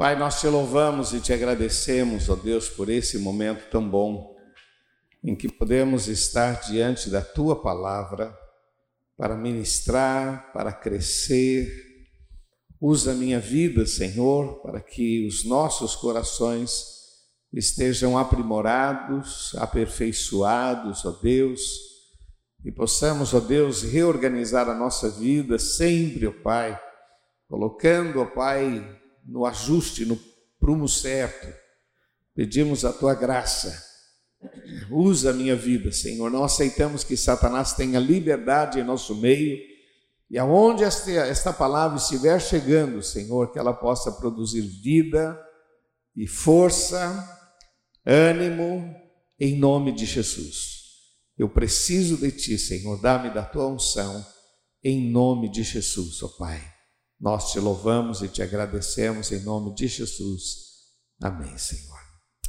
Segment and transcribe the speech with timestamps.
[0.00, 4.34] Pai, nós te louvamos e te agradecemos, ó Deus, por esse momento tão bom
[5.22, 8.34] em que podemos estar diante da tua palavra
[9.14, 11.70] para ministrar, para crescer.
[12.80, 16.82] Usa a minha vida, Senhor, para que os nossos corações
[17.52, 21.60] estejam aprimorados, aperfeiçoados, ó Deus,
[22.64, 26.80] e possamos, ó Deus, reorganizar a nossa vida sempre, ó Pai,
[27.46, 30.18] colocando, ó Pai, no ajuste, no
[30.58, 31.48] prumo certo.
[32.34, 33.88] Pedimos a tua graça.
[34.90, 36.30] Usa a minha vida, Senhor.
[36.30, 39.58] Não aceitamos que Satanás tenha liberdade em nosso meio.
[40.30, 45.38] E aonde esta, esta palavra estiver chegando, Senhor, que ela possa produzir vida
[46.16, 47.38] e força,
[48.06, 48.94] ânimo,
[49.38, 50.80] em nome de Jesus.
[51.36, 53.00] Eu preciso de Ti, Senhor.
[53.00, 54.24] Dá-me da Tua unção,
[54.84, 56.79] em nome de Jesus, ó Pai.
[57.20, 60.70] Nós te louvamos e te agradecemos em nome de Jesus.
[61.22, 61.98] Amém, Senhor.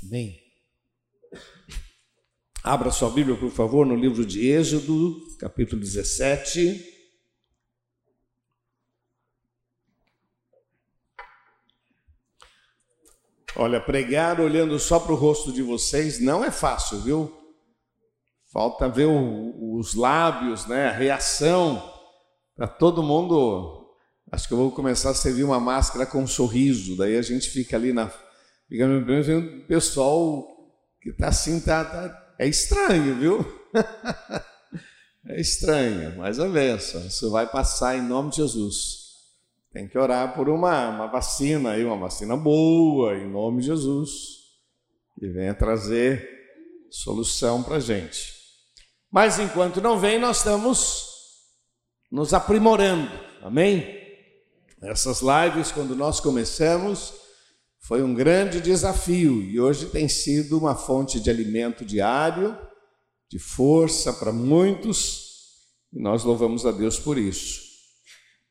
[0.01, 0.39] Amém.
[2.63, 6.89] Abra sua Bíblia, por favor, no livro de Êxodo, capítulo 17.
[13.57, 17.37] Olha, pregar olhando só para o rosto de vocês não é fácil, viu?
[18.53, 20.87] Falta ver o, os lábios, né?
[20.87, 21.91] A reação.
[22.55, 23.80] Para todo mundo
[24.31, 26.95] Acho que eu vou começar a servir uma máscara com um sorriso.
[26.95, 28.09] Daí a gente fica ali na.
[28.69, 30.47] Fica vendo o pessoal
[31.01, 33.63] que está assim, tá, tá, é estranho, viu?
[35.27, 37.05] é estranho, mas a benção.
[37.05, 39.01] Isso vai passar em nome de Jesus.
[39.73, 44.11] Tem que orar por uma, uma vacina aí, uma vacina boa, em nome de Jesus,
[45.19, 46.25] que venha trazer
[46.89, 48.33] solução para a gente.
[49.11, 51.05] Mas enquanto não vem, nós estamos
[52.09, 54.00] nos aprimorando, amém?
[54.83, 57.13] Essas lives, quando nós começamos,
[57.81, 62.57] foi um grande desafio e hoje tem sido uma fonte de alimento diário,
[63.29, 65.21] de força para muitos,
[65.93, 67.61] e nós louvamos a Deus por isso.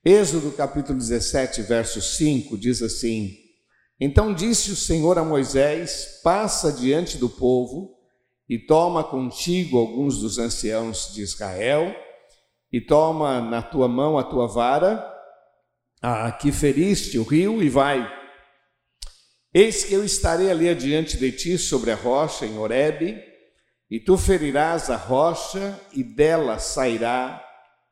[0.04, 3.36] Êxodo capítulo 17, verso 5 diz assim:
[3.98, 7.96] Então disse o Senhor a Moisés: Passa diante do povo
[8.48, 11.92] e toma contigo alguns dos anciãos de Israel,
[12.72, 15.19] e toma na tua mão a tua vara
[16.03, 18.11] ah, que feriste o rio e vai.
[19.53, 23.21] Eis que eu estarei ali adiante de ti sobre a rocha em Horebe,
[23.91, 27.44] e tu ferirás a rocha e dela sairá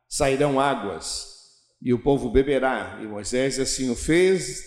[0.09, 1.27] sairão águas,
[1.83, 2.99] e o povo beberá.
[3.03, 4.65] E Moisés assim o fez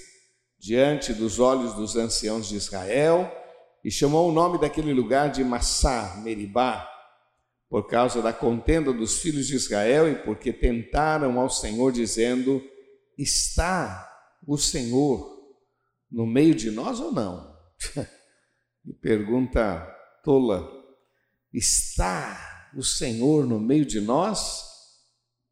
[0.59, 3.29] diante dos olhos dos anciãos de Israel,
[3.84, 6.88] e chamou o nome daquele lugar de Massá, Meribá,
[7.68, 12.62] por causa da contenda dos filhos de Israel e porque tentaram ao Senhor dizendo:
[13.21, 14.09] Está
[14.47, 15.39] o Senhor
[16.11, 17.55] no meio de nós ou não?
[18.83, 19.87] Me pergunta
[20.23, 20.67] tola.
[21.53, 24.63] Está o Senhor no meio de nós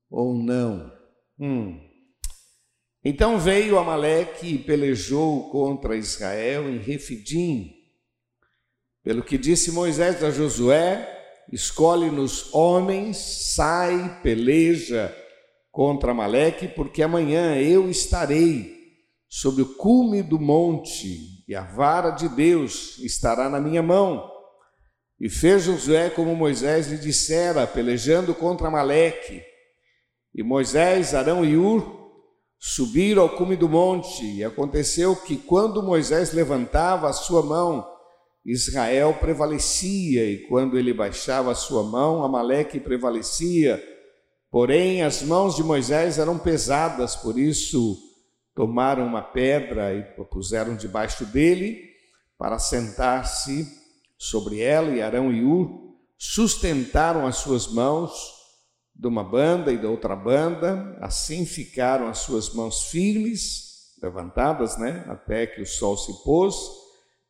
[0.09, 0.91] ou não?
[1.39, 1.79] Hum.
[3.05, 7.71] Então veio Amaleque e pelejou contra Israel em Refidim.
[9.03, 11.07] Pelo que disse Moisés a Josué:
[11.51, 15.15] escolhe-nos homens, sai, peleja
[15.79, 18.75] contra Amaleque, porque amanhã eu estarei
[19.29, 24.29] sobre o cume do monte, e a vara de Deus estará na minha mão.
[25.17, 29.41] E fez Josué como Moisés lhe dissera, pelejando contra Amaleque.
[30.35, 32.11] E Moisés, Arão e Ur
[32.59, 37.87] subiram ao cume do monte, e aconteceu que quando Moisés levantava a sua mão,
[38.45, 43.81] Israel prevalecia, e quando ele baixava a sua mão, Amaleque prevalecia.
[44.51, 47.97] Porém, as mãos de Moisés eram pesadas, por isso
[48.55, 51.87] tomaram uma pedra e puseram debaixo dele
[52.37, 53.67] para sentar-se
[54.17, 58.11] sobre ela, e Arão e Ur sustentaram as suas mãos
[58.93, 65.05] de uma banda e da outra banda, assim ficaram as suas mãos firmes, levantadas, né,
[65.07, 66.55] até que o sol se pôs,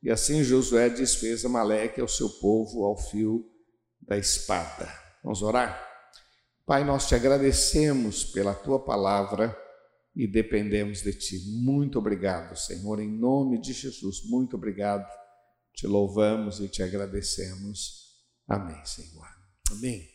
[0.01, 3.45] e assim Josué desfez Amaleque ao seu povo ao fio
[4.01, 4.91] da espada.
[5.23, 5.88] Vamos orar?
[6.69, 9.57] Pai, nós te agradecemos pela tua palavra
[10.15, 11.39] e dependemos de ti.
[11.63, 14.23] Muito obrigado, Senhor, em nome de Jesus.
[14.29, 15.03] Muito obrigado.
[15.73, 18.13] Te louvamos e te agradecemos.
[18.47, 19.25] Amém, Senhor.
[19.71, 20.07] Amém.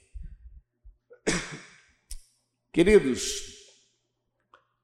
[2.72, 3.56] Queridos,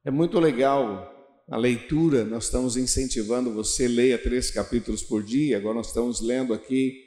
[0.05, 1.09] é muito legal
[1.49, 6.53] a leitura, nós estamos incentivando você, leia três capítulos por dia, agora nós estamos lendo
[6.53, 7.01] aqui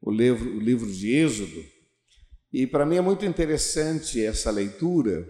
[0.00, 1.73] o livro, o livro de Êxodo,
[2.56, 5.28] e para mim é muito interessante essa leitura,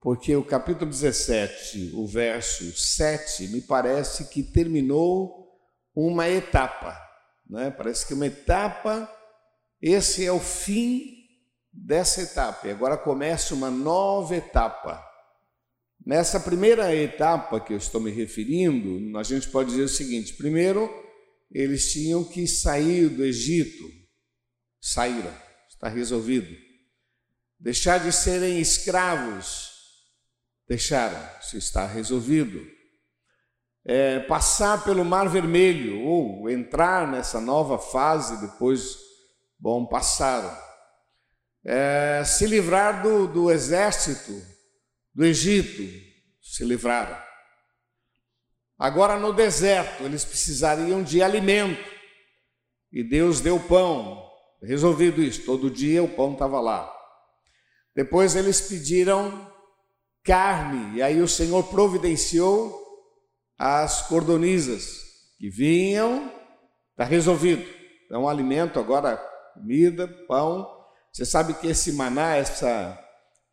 [0.00, 5.46] porque o capítulo 17, o verso 7, me parece que terminou
[5.94, 6.98] uma etapa,
[7.46, 7.70] né?
[7.70, 9.14] Parece que uma etapa,
[9.78, 11.18] esse é o fim
[11.70, 15.04] dessa etapa, e agora começa uma nova etapa.
[16.06, 20.88] Nessa primeira etapa que eu estou me referindo, a gente pode dizer o seguinte: primeiro,
[21.52, 23.84] eles tinham que sair do Egito,
[24.80, 25.47] saíram,
[25.78, 26.56] está resolvido.
[27.58, 29.70] Deixar de serem escravos,
[30.68, 32.66] deixaram, isso está resolvido.
[33.84, 38.98] É, passar pelo Mar Vermelho, ou entrar nessa nova fase, depois,
[39.58, 40.56] bom, passaram.
[41.64, 44.32] É, se livrar do, do exército
[45.14, 45.82] do Egito,
[46.42, 47.16] se livraram.
[48.76, 51.88] Agora no deserto, eles precisariam de alimento,
[52.92, 54.27] e Deus deu pão,
[54.62, 56.92] resolvido isso, todo dia o pão estava lá.
[57.94, 59.50] Depois eles pediram
[60.22, 62.78] carne, e aí o Senhor providenciou
[63.58, 65.08] as cordonizas
[65.38, 66.32] que vinham,
[66.90, 67.64] está resolvido.
[68.10, 69.16] É um alimento agora,
[69.54, 70.66] comida, pão.
[71.12, 72.98] Você sabe que esse maná, essa,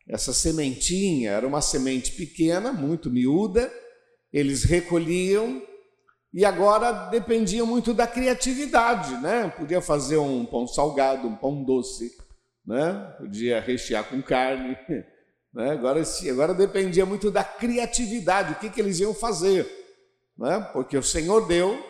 [0.08, 3.72] essa sementinha, era uma semente pequena, muito miúda,
[4.32, 5.62] eles recolhiam
[6.36, 9.48] e agora dependiam muito da criatividade, né?
[9.56, 12.14] Podia fazer um pão salgado, um pão doce,
[12.66, 13.14] né?
[13.16, 14.76] Podia rechear com carne,
[15.50, 15.70] né?
[15.70, 19.66] Agora, agora dependia muito da criatividade, o que, que eles iam fazer.
[20.36, 20.60] Né?
[20.74, 21.82] Porque o Senhor deu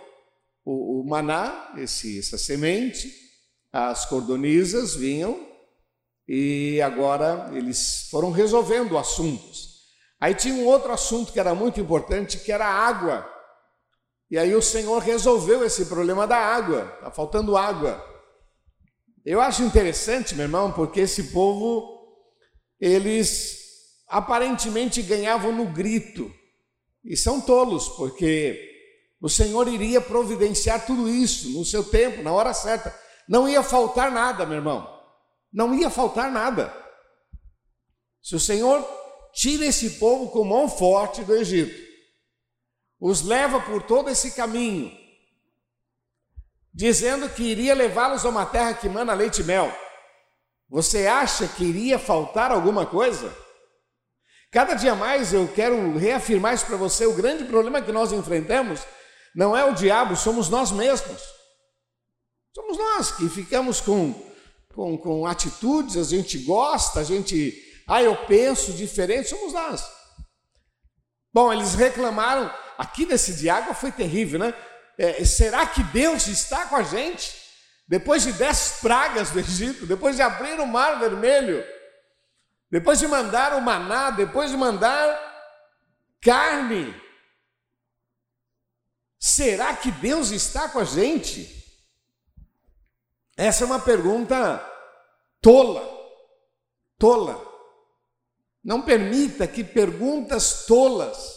[0.65, 3.13] o, o maná, esse, essa semente,
[3.73, 5.45] as cordonizas vinham
[6.29, 9.87] e agora eles foram resolvendo assuntos.
[10.21, 13.36] Aí tinha um outro assunto que era muito importante, que era a água.
[14.31, 18.05] E aí o Senhor resolveu esse problema da água, está faltando água.
[19.25, 21.97] Eu acho interessante, meu irmão, porque esse povo
[22.81, 23.57] eles
[24.09, 26.33] aparentemente ganhavam no grito.
[27.05, 28.61] E são tolos, porque
[29.21, 32.95] o Senhor iria providenciar tudo isso no seu tempo, na hora certa.
[33.29, 34.89] Não ia faltar nada, meu irmão.
[35.53, 36.73] Não ia faltar nada.
[38.23, 38.85] Se o Senhor
[39.33, 41.86] tira esse povo com mão forte do Egito,
[43.01, 44.91] os leva por todo esse caminho,
[46.73, 49.73] dizendo que iria levá-los a uma terra que mana leite e mel.
[50.69, 53.35] Você acha que iria faltar alguma coisa?
[54.51, 58.81] Cada dia mais eu quero reafirmar isso para você: o grande problema que nós enfrentamos
[59.35, 61.23] não é o diabo, somos nós mesmos.
[62.55, 64.15] Somos nós que ficamos com,
[64.75, 67.55] com, com atitudes, a gente gosta, a gente,
[67.87, 69.85] ah, eu penso diferente, somos nós.
[71.35, 74.55] Bom, eles reclamaram, aqui nesse água foi terrível, né?
[74.99, 77.35] É, será que Deus está com a gente?
[77.87, 81.65] Depois de dez pragas do Egito, depois de abrir o mar vermelho,
[82.71, 85.17] depois de mandar o maná, depois de mandar
[86.21, 86.95] carne,
[89.19, 91.55] será que Deus está com a gente?
[93.37, 94.59] Essa é uma pergunta
[95.41, 95.87] tola,
[96.99, 97.45] tola.
[98.65, 101.36] Não permita que perguntas tolas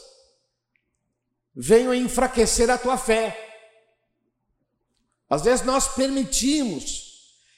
[1.61, 3.38] venham enfraquecer a tua fé.
[5.29, 7.03] Às vezes nós permitimos,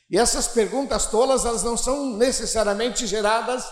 [0.09, 3.63] e essas perguntas tolas, elas não são necessariamente geradas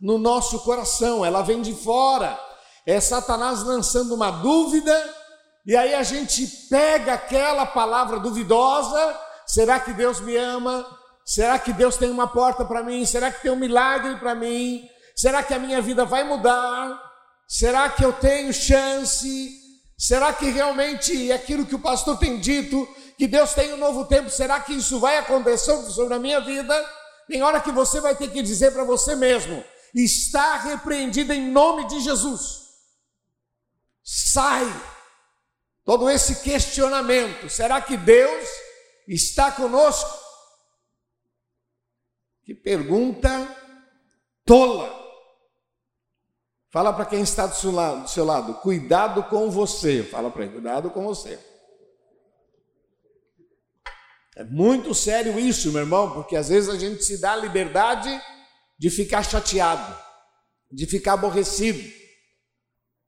[0.00, 2.40] no nosso coração, ela vem de fora.
[2.86, 5.14] É Satanás lançando uma dúvida,
[5.66, 10.86] e aí a gente pega aquela palavra duvidosa: será que Deus me ama?
[11.26, 13.04] Será que Deus tem uma porta para mim?
[13.04, 14.88] Será que tem um milagre para mim?
[15.14, 17.00] Será que a minha vida vai mudar?
[17.46, 19.63] Será que eu tenho chance?
[19.96, 22.86] Será que realmente aquilo que o pastor tem dito
[23.16, 26.74] que Deus tem um novo tempo, será que isso vai acontecer sobre a minha vida?
[27.28, 31.86] Tem hora que você vai ter que dizer para você mesmo: está repreendido em nome
[31.86, 32.64] de Jesus.
[34.02, 34.66] Sai
[35.84, 38.48] todo esse questionamento: será que Deus
[39.06, 40.10] está conosco?
[42.44, 43.48] Que pergunta
[44.44, 45.03] tola.
[46.74, 50.02] Fala para quem está do seu, lado, do seu lado, cuidado com você.
[50.02, 51.38] Fala para ele, cuidado com você.
[54.34, 58.10] É muito sério isso, meu irmão, porque às vezes a gente se dá a liberdade
[58.76, 59.96] de ficar chateado,
[60.68, 61.80] de ficar aborrecido.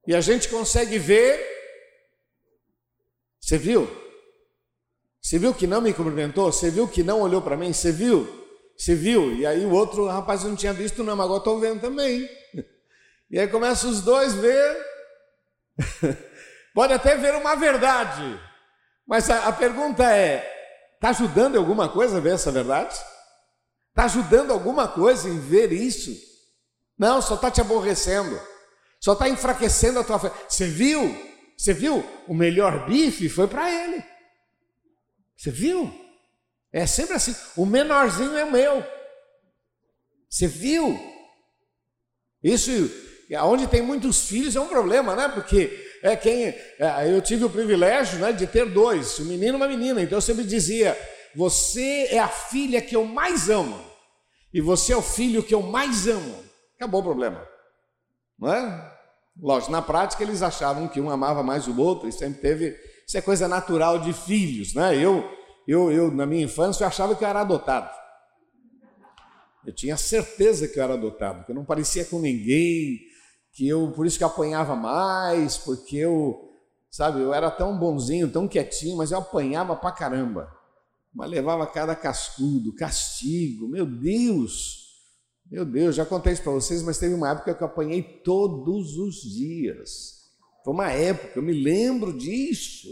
[0.06, 1.44] E a gente consegue ver.
[3.40, 3.90] Você viu?
[5.20, 6.52] Você viu que não me cumprimentou?
[6.52, 7.72] Você viu que não olhou para mim?
[7.72, 8.28] Você viu?
[8.78, 9.34] Você viu?
[9.34, 12.28] E aí o outro rapaz não tinha visto, não, mas agora estou vendo também.
[13.30, 14.86] E aí começa os dois ver.
[16.74, 18.40] Pode até ver uma verdade,
[19.06, 20.56] mas a, a pergunta é:
[20.96, 22.94] Está ajudando alguma coisa a ver essa verdade?
[23.90, 26.10] Está ajudando alguma coisa em ver isso?
[26.98, 28.40] Não, só está te aborrecendo.
[28.98, 30.32] Só está enfraquecendo a tua fé.
[30.48, 31.14] Você viu?
[31.56, 32.04] Você viu?
[32.26, 34.02] O melhor bife foi para ele.
[35.36, 35.92] Você viu?
[36.72, 37.36] É sempre assim.
[37.56, 38.84] O menorzinho é meu.
[40.28, 40.98] Você viu?
[42.42, 42.70] Isso,
[43.34, 45.28] onde tem muitos filhos é um problema, né?
[45.28, 46.44] Porque é quem.
[46.44, 50.00] É, eu tive o privilégio né, de ter dois, um menino e uma menina.
[50.00, 50.96] Então eu sempre dizia:
[51.34, 53.78] você é a filha que eu mais amo,
[54.54, 56.44] e você é o filho que eu mais amo.
[56.76, 57.46] Acabou o problema.
[58.38, 58.92] Não é?
[59.40, 62.76] Lógico, na prática eles achavam que um amava mais o outro, e sempre teve.
[63.06, 64.96] Isso é coisa natural de filhos, né?
[64.96, 65.28] Eu,
[65.66, 67.90] eu, eu na minha infância, eu achava que eu era adotado.
[69.66, 73.00] Eu tinha certeza que eu era adotado, que eu não parecia com ninguém,
[73.56, 76.52] que eu, por isso que eu apanhava mais, porque eu,
[76.90, 80.54] sabe, eu era tão bonzinho, tão quietinho, mas eu apanhava pra caramba.
[81.14, 84.84] Mas levava cada cascudo, castigo, meu Deus.
[85.50, 88.98] Meu Deus, já contei isso para vocês, mas teve uma época que eu apanhei todos
[88.98, 90.26] os dias.
[90.62, 92.88] Foi uma época, eu me lembro disso.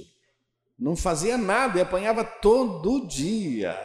[0.78, 3.76] Não fazia nada e apanhava todo dia.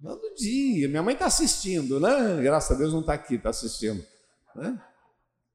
[0.00, 0.88] Todo dia.
[0.88, 2.40] Minha mãe está assistindo, né?
[2.40, 4.04] Graças a Deus não está aqui, está assistindo.
[4.54, 4.80] Né?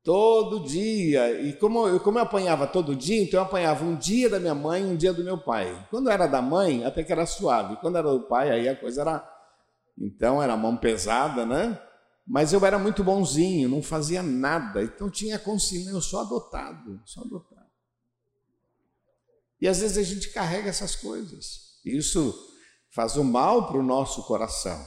[0.05, 1.41] Todo dia.
[1.41, 4.53] E como eu, como eu apanhava todo dia, então eu apanhava um dia da minha
[4.53, 5.87] mãe e um dia do meu pai.
[5.89, 7.77] Quando era da mãe, até que era suave.
[7.77, 9.35] Quando era do pai, aí a coisa era.
[9.97, 11.81] Então era mão pesada, né?
[12.27, 14.83] Mas eu era muito bonzinho, não fazia nada.
[14.83, 17.65] Então tinha consciência, eu sou adotado, sou adotado.
[19.59, 21.79] E às vezes a gente carrega essas coisas.
[21.83, 22.31] Isso
[22.91, 24.85] faz o um mal para o nosso coração.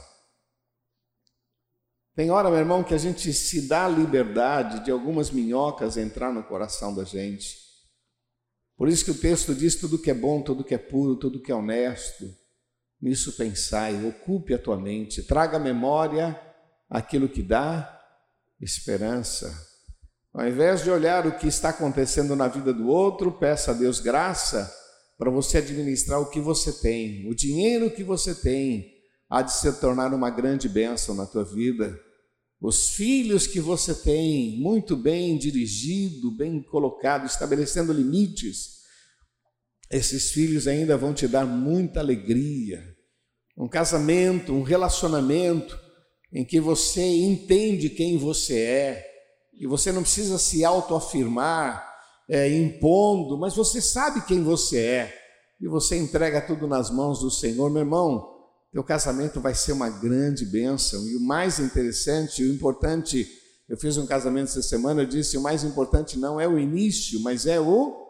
[2.19, 6.33] Tem hora, meu irmão, que a gente se dá a liberdade de algumas minhocas entrar
[6.33, 7.55] no coração da gente.
[8.75, 11.41] Por isso que o texto diz: tudo que é bom, tudo que é puro, tudo
[11.41, 12.25] que é honesto,
[13.01, 16.37] nisso pensai, ocupe a tua mente, traga à memória
[16.89, 17.97] aquilo que dá
[18.59, 19.57] esperança.
[20.33, 24.01] Ao invés de olhar o que está acontecendo na vida do outro, peça a Deus
[24.01, 24.69] graça
[25.17, 27.29] para você administrar o que você tem.
[27.29, 28.93] O dinheiro que você tem
[29.29, 32.08] há de se tornar uma grande bênção na tua vida.
[32.61, 38.79] Os filhos que você tem, muito bem dirigido, bem colocado, estabelecendo limites,
[39.89, 42.83] esses filhos ainda vão te dar muita alegria.
[43.57, 45.79] Um casamento, um relacionamento
[46.33, 49.05] em que você entende quem você é,
[49.53, 51.87] e você não precisa se autoafirmar,
[52.29, 55.19] é, impondo, mas você sabe quem você é,
[55.61, 58.38] e você entrega tudo nas mãos do Senhor, meu irmão
[58.71, 61.07] teu casamento vai ser uma grande bênção.
[61.07, 63.27] E o mais interessante, o importante,
[63.67, 67.19] eu fiz um casamento essa semana, eu disse, o mais importante não é o início,
[67.21, 68.07] mas é o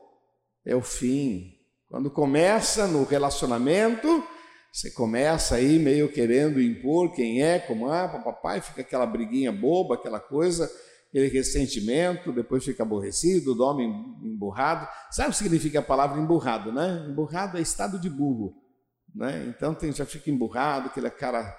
[0.66, 1.56] é o fim.
[1.88, 4.24] Quando começa no relacionamento,
[4.72, 9.96] você começa aí meio querendo impor quem é, como ah, papai, fica aquela briguinha boba,
[9.96, 10.72] aquela coisa,
[11.08, 13.84] aquele ressentimento, depois fica aborrecido, dorme
[14.24, 14.88] emburrado.
[15.10, 17.08] Sabe o que significa a palavra emburrado, né?
[17.10, 18.54] Emburrado é estado de burro.
[19.16, 19.48] Né?
[19.48, 21.58] Então tem, já fica emburrado, aquele cara.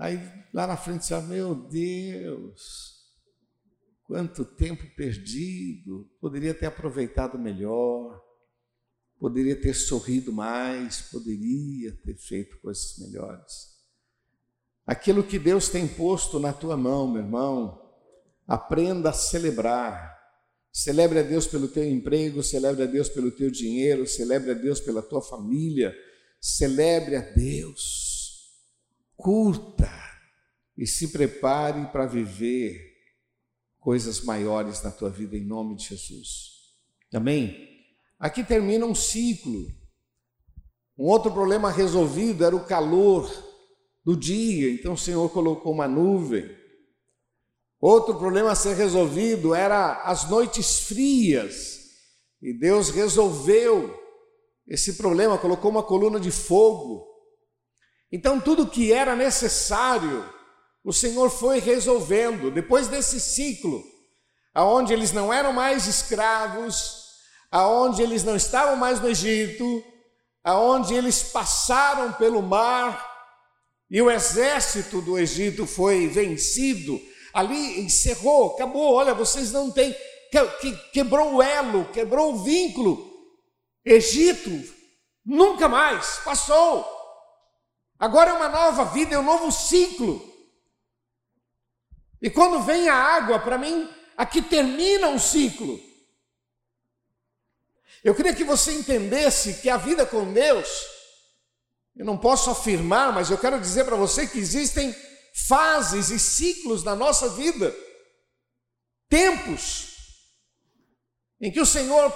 [0.00, 0.18] Aí
[0.52, 3.02] lá na frente você fala, meu Deus,
[4.04, 8.20] quanto tempo perdido, poderia ter aproveitado melhor,
[9.18, 13.72] poderia ter sorrido mais, poderia ter feito coisas melhores.
[14.84, 17.80] Aquilo que Deus tem posto na tua mão, meu irmão,
[18.46, 20.12] aprenda a celebrar.
[20.72, 24.80] Celebre a Deus pelo teu emprego, celebre a Deus pelo teu dinheiro, celebre a Deus
[24.80, 25.94] pela tua família,
[26.42, 28.50] celebre a Deus,
[29.16, 29.88] curta
[30.76, 32.80] e se prepare para viver
[33.78, 36.74] coisas maiores na tua vida em nome de Jesus.
[37.14, 37.68] Amém?
[38.18, 39.70] Aqui termina um ciclo.
[40.98, 43.30] Um outro problema resolvido era o calor
[44.04, 46.50] do dia, então o Senhor colocou uma nuvem.
[47.80, 51.80] Outro problema a ser resolvido era as noites frias,
[52.40, 54.01] e Deus resolveu
[54.66, 57.06] esse problema, colocou uma coluna de fogo.
[58.10, 60.24] Então, tudo que era necessário,
[60.84, 62.50] o Senhor foi resolvendo.
[62.50, 63.82] Depois desse ciclo,
[64.54, 67.02] aonde eles não eram mais escravos,
[67.50, 69.82] aonde eles não estavam mais no Egito,
[70.44, 73.10] aonde eles passaram pelo mar
[73.90, 76.98] e o exército do Egito foi vencido,
[77.34, 78.94] ali encerrou, acabou.
[78.94, 79.94] Olha, vocês não têm,
[80.92, 83.11] quebrou o elo, quebrou o vínculo
[83.84, 84.50] Egito,
[85.24, 86.86] nunca mais, passou.
[87.98, 90.30] Agora é uma nova vida, é um novo ciclo.
[92.20, 95.80] E quando vem a água, para mim, aqui termina um ciclo.
[98.02, 100.68] Eu queria que você entendesse que a vida com Deus,
[101.96, 104.94] eu não posso afirmar, mas eu quero dizer para você que existem
[105.34, 107.74] fases e ciclos na nossa vida.
[109.08, 109.92] tempos
[111.40, 112.10] em que o Senhor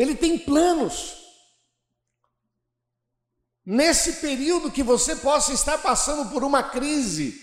[0.00, 1.14] ele tem planos.
[3.66, 7.38] Nesse período que você possa estar passando por uma crise,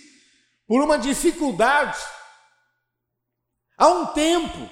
[0.66, 2.00] por uma dificuldade,
[3.78, 4.68] há um tempo.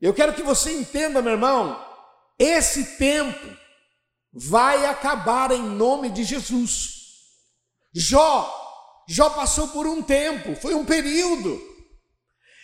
[0.00, 1.80] Eu quero que você entenda, meu irmão,
[2.36, 3.56] esse tempo
[4.32, 7.04] vai acabar em nome de Jesus.
[7.94, 11.71] Jó, Jó passou por um tempo, foi um período.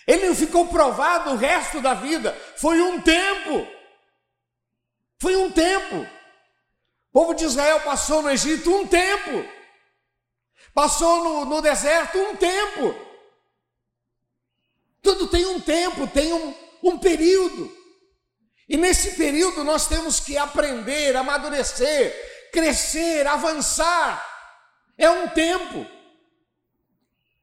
[0.08, 3.68] Ele não ficou provado o resto da vida, foi um tempo.
[5.20, 5.96] Foi um tempo.
[7.10, 9.46] O povo de Israel passou no Egito um tempo.
[10.72, 12.94] Passou no, no deserto um tempo.
[15.02, 17.70] Tudo tem um tempo, tem um, um período.
[18.66, 24.24] E nesse período nós temos que aprender, amadurecer, crescer, avançar.
[24.96, 25.97] É um tempo.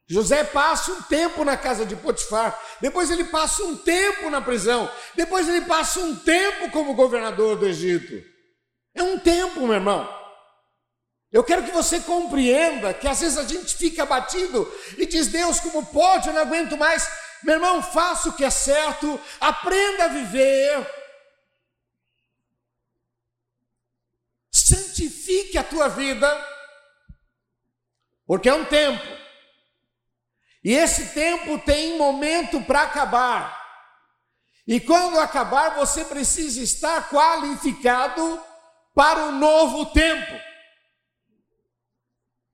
[0.08, 4.90] José passa um tempo na casa de Potifar, depois ele passa um tempo na prisão,
[5.16, 8.24] depois ele passa um tempo como governador do Egito.
[8.94, 10.08] É um tempo, meu irmão.
[11.32, 15.60] Eu quero que você compreenda que às vezes a gente fica abatido e diz: Deus,
[15.60, 16.28] como pode?
[16.28, 17.10] Eu não aguento mais.
[17.44, 20.90] Meu irmão, faça o que é certo, aprenda a viver,
[24.52, 26.28] santifique a tua vida,
[28.26, 29.25] porque é um tempo.
[30.66, 33.56] E esse tempo tem momento para acabar.
[34.68, 38.42] E quando acabar, você precisa estar qualificado
[38.96, 40.34] para o novo tempo.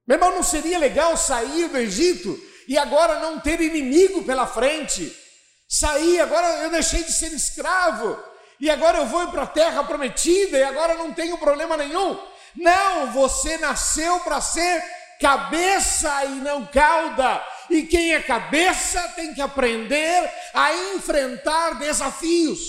[0.05, 2.37] Meu irmão, não seria legal sair do Egito
[2.67, 5.17] e agora não ter inimigo pela frente?
[5.65, 8.21] Sair, agora eu deixei de ser escravo,
[8.59, 12.21] e agora eu vou para a terra prometida, e agora não tenho problema nenhum.
[12.57, 14.83] Não, você nasceu para ser
[15.21, 17.41] cabeça e não cauda.
[17.71, 22.59] E quem é cabeça tem que aprender a enfrentar desafios.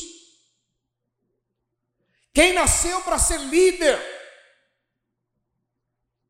[2.33, 4.01] Quem nasceu para ser líder,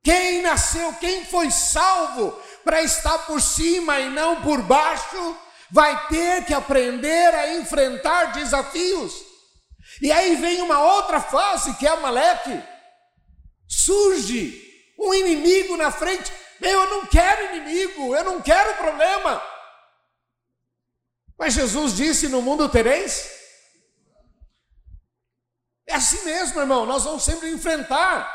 [0.02, 2.32] quem nasceu, quem foi salvo
[2.64, 5.36] para estar por cima e não por baixo,
[5.70, 9.12] vai ter que aprender a enfrentar desafios.
[10.00, 12.62] E aí vem uma outra fase que é Amaleque.
[13.68, 14.60] Surge
[14.98, 16.32] um inimigo na frente.
[16.62, 19.42] Eu não quero inimigo, eu não quero problema.
[21.36, 23.30] Mas Jesus disse: No mundo tereis.
[25.86, 28.32] É assim mesmo, irmão, nós vamos sempre enfrentar.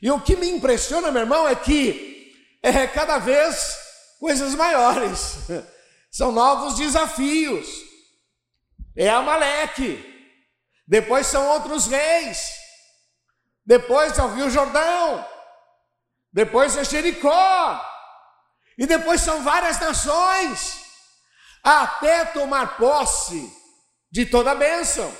[0.00, 3.76] E o que me impressiona, meu irmão, é que é cada vez
[4.20, 5.38] coisas maiores,
[6.10, 7.66] são novos desafios.
[8.96, 10.02] É Amaleque,
[10.86, 12.48] depois são outros reis,
[13.66, 15.26] depois é o Rio Jordão,
[16.34, 17.80] depois é Jericó,
[18.76, 20.84] e depois são várias nações,
[21.62, 23.48] até tomar posse
[24.10, 25.16] de toda a bênção.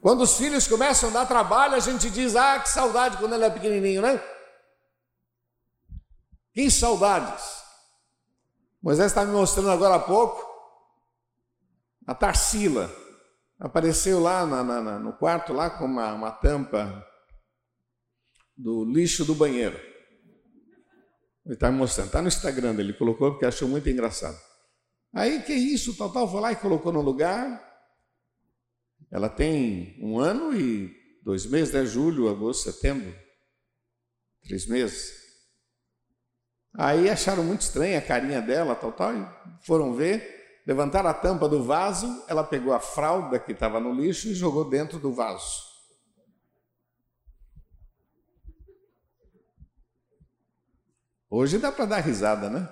[0.00, 3.44] Quando os filhos começam a dar trabalho, a gente diz: Ah, que saudade quando ele
[3.44, 4.22] é pequenininho, né?
[6.52, 7.60] Que saudades.
[8.80, 10.48] Moisés está me mostrando agora há pouco
[12.06, 12.88] a Tarsila.
[13.58, 17.04] Apareceu lá na, na, no quarto, lá com uma, uma tampa
[18.62, 19.76] do lixo do banheiro.
[21.44, 24.38] Ele está me mostrando, está no Instagram dele, colocou porque achou muito engraçado.
[25.12, 27.60] Aí, que isso, tal, tal, foi lá e colocou no lugar.
[29.10, 30.94] Ela tem um ano e
[31.24, 31.84] dois meses, né?
[31.84, 33.12] Julho, agosto, setembro.
[34.44, 35.20] Três meses.
[36.74, 39.26] Aí acharam muito estranha a carinha dela, tal, tal, e
[39.66, 44.28] foram ver, levantaram a tampa do vaso, ela pegou a fralda que estava no lixo
[44.28, 45.71] e jogou dentro do vaso.
[51.34, 52.68] Hoje dá para dar risada, né?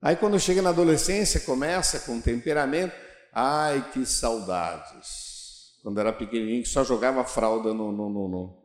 [0.00, 2.94] Aí quando chega na adolescência, começa com temperamento.
[3.32, 5.80] Ai, que saudades.
[5.82, 8.62] Quando era pequenininho, só jogava fralda no, no, no, no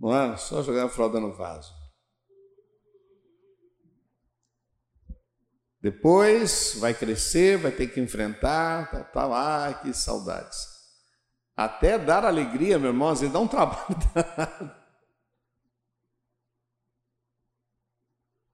[0.00, 0.36] não é?
[0.36, 1.72] Só jogava fralda no vaso.
[5.80, 9.32] Depois vai crescer, vai ter que enfrentar, tal, tal.
[9.32, 10.66] Ai, que saudades.
[11.56, 13.86] Até dar alegria, meu irmão, às vezes dá um trabalho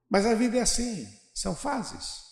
[0.09, 2.29] Mas a vida é assim, são fases.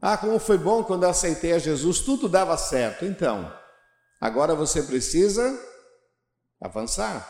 [0.00, 3.04] Ah, como foi bom quando eu aceitei a Jesus, tudo dava certo.
[3.04, 3.52] Então,
[4.20, 5.58] agora você precisa
[6.60, 7.28] avançar,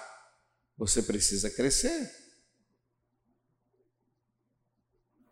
[0.76, 2.10] você precisa crescer.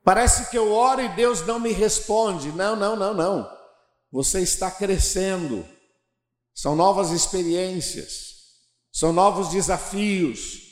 [0.03, 2.53] Parece que eu oro e Deus não me responde.
[2.53, 3.51] Não, não, não, não.
[4.13, 5.67] Você está crescendo.
[6.55, 8.61] São novas experiências,
[8.93, 10.64] são novos desafios.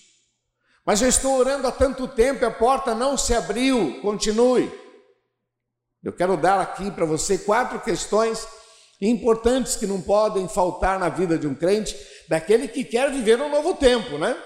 [0.84, 4.00] Mas eu estou orando há tanto tempo e a porta não se abriu.
[4.00, 4.70] Continue.
[6.02, 8.46] Eu quero dar aqui para você quatro questões
[9.00, 11.96] importantes que não podem faltar na vida de um crente,
[12.28, 14.36] daquele que quer viver um novo tempo, né?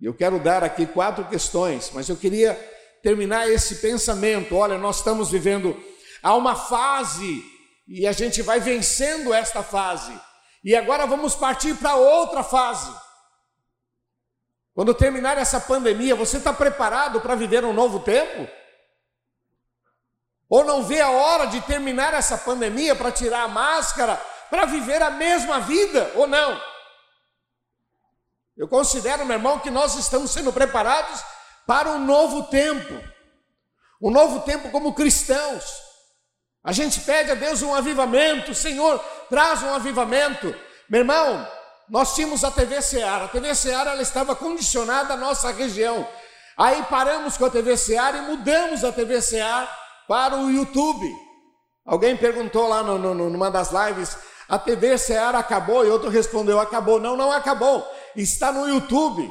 [0.00, 2.54] Eu quero dar aqui quatro questões, mas eu queria
[3.02, 4.56] terminar esse pensamento.
[4.56, 5.78] Olha, nós estamos vivendo
[6.22, 7.42] há uma fase
[7.86, 10.12] e a gente vai vencendo esta fase.
[10.64, 12.90] E agora vamos partir para outra fase.
[14.74, 18.48] Quando terminar essa pandemia, você está preparado para viver um novo tempo?
[20.48, 24.16] Ou não vê a hora de terminar essa pandemia para tirar a máscara,
[24.50, 26.60] para viver a mesma vida, ou não?
[28.56, 31.22] Eu considero, meu irmão, que nós estamos sendo preparados
[31.66, 33.02] para um novo tempo.
[34.00, 35.64] Um novo tempo como cristãos.
[36.64, 40.54] A gente pede a Deus um avivamento, Senhor, traz um avivamento.
[40.88, 41.48] Meu irmão,
[41.92, 43.26] nós tínhamos a TV Seara.
[43.26, 46.08] A TV Seara ela estava condicionada à nossa região.
[46.56, 49.68] Aí paramos com a TV Seara e mudamos a TV Seara
[50.08, 51.06] para o YouTube.
[51.84, 54.16] Alguém perguntou lá no, no, numa das lives:
[54.48, 55.84] a TV Seara acabou?
[55.84, 56.98] E outro respondeu: acabou.
[56.98, 57.86] Não, não acabou.
[58.16, 59.30] Está no YouTube.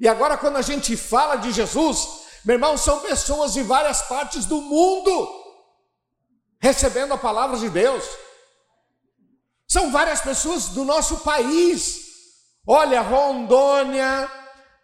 [0.00, 4.44] E agora, quando a gente fala de Jesus, meu irmão, são pessoas de várias partes
[4.44, 5.40] do mundo
[6.58, 8.04] recebendo a palavra de Deus.
[9.72, 12.02] São várias pessoas do nosso país.
[12.66, 14.30] Olha, Rondônia,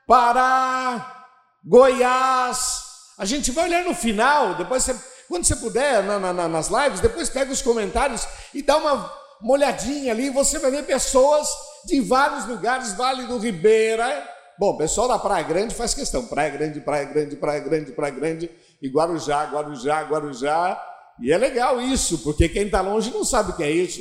[0.07, 1.27] Pará,
[1.63, 2.85] Goiás.
[3.19, 4.97] A gente vai olhar no final, depois você,
[5.29, 9.53] quando você puder, na, na, nas lives, depois pega os comentários e dá uma, uma
[9.53, 10.31] olhadinha ali.
[10.31, 11.47] Você vai ver pessoas
[11.85, 14.27] de vários lugares, Vale do Ribeira.
[14.59, 16.25] Bom, pessoal da Praia Grande faz questão.
[16.25, 20.83] Praia Grande, Praia Grande, Praia Grande, Praia Grande, e Guarujá, Guarujá, Guarujá.
[21.21, 24.01] E é legal isso, porque quem está longe não sabe o que é isso.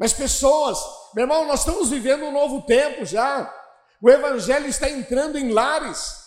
[0.00, 0.78] Mas pessoas,
[1.14, 3.54] meu irmão, nós estamos vivendo um novo tempo já.
[4.00, 6.18] O evangelho está entrando em lares.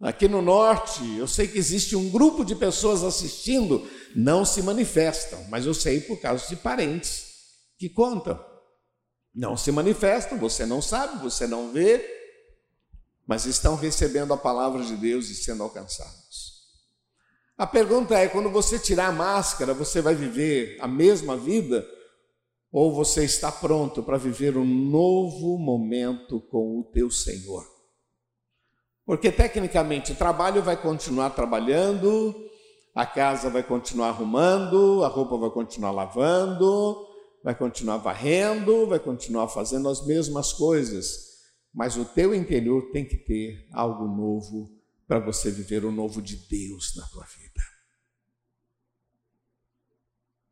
[0.00, 5.46] Aqui no norte, eu sei que existe um grupo de pessoas assistindo, não se manifestam,
[5.48, 7.24] mas eu sei por causa de parentes
[7.78, 8.44] que contam.
[9.32, 12.04] Não se manifestam, você não sabe, você não vê,
[13.24, 16.53] mas estão recebendo a palavra de Deus e sendo alcançados.
[17.56, 21.86] A pergunta é: quando você tirar a máscara, você vai viver a mesma vida?
[22.72, 27.64] Ou você está pronto para viver um novo momento com o teu Senhor?
[29.06, 32.34] Porque tecnicamente o trabalho vai continuar trabalhando,
[32.92, 37.06] a casa vai continuar arrumando, a roupa vai continuar lavando,
[37.44, 41.16] vai continuar varrendo, vai continuar fazendo as mesmas coisas,
[41.72, 44.73] mas o teu interior tem que ter algo novo
[45.06, 47.62] para você viver o novo de Deus na tua vida.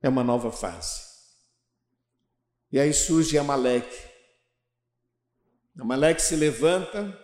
[0.02, 1.00] É uma nova fase.
[2.70, 4.10] E aí surge Amaleque.
[5.78, 7.18] Amaleque se levanta,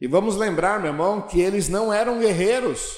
[0.00, 2.96] e vamos lembrar, meu irmão, que eles não eram guerreiros.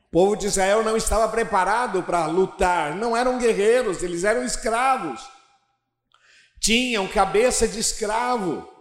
[0.00, 5.30] O povo de Israel não estava preparado para lutar, não eram guerreiros, eles eram escravos.
[6.58, 8.77] Tinham cabeça de escravo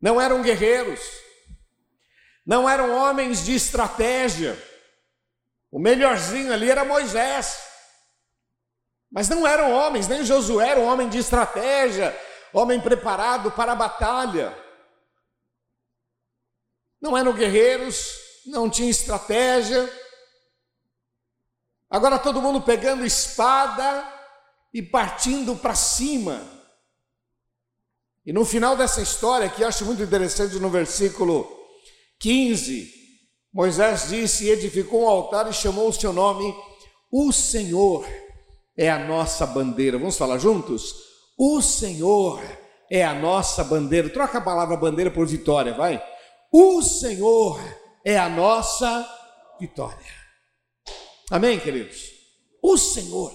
[0.00, 1.00] não eram guerreiros,
[2.46, 4.56] não eram homens de estratégia.
[5.70, 7.58] O melhorzinho ali era Moisés.
[9.10, 12.18] Mas não eram homens, nem Josué era um homem de estratégia,
[12.52, 14.56] homem preparado para a batalha.
[17.00, 18.12] Não eram guerreiros,
[18.46, 19.88] não tinha estratégia.
[21.90, 24.06] Agora todo mundo pegando espada
[24.72, 26.57] e partindo para cima.
[28.28, 31.50] E no final dessa história, que acho muito interessante, no versículo
[32.20, 32.92] 15,
[33.50, 36.54] Moisés disse: edificou um altar e chamou o seu nome,
[37.10, 38.06] o Senhor
[38.76, 39.96] é a nossa bandeira.
[39.96, 40.94] Vamos falar juntos?
[41.38, 42.38] O Senhor
[42.90, 44.10] é a nossa bandeira.
[44.10, 45.98] Troca a palavra bandeira por vitória, vai.
[46.52, 47.58] O Senhor
[48.04, 49.08] é a nossa
[49.58, 49.96] vitória.
[51.30, 52.10] Amém, queridos?
[52.62, 53.32] O Senhor.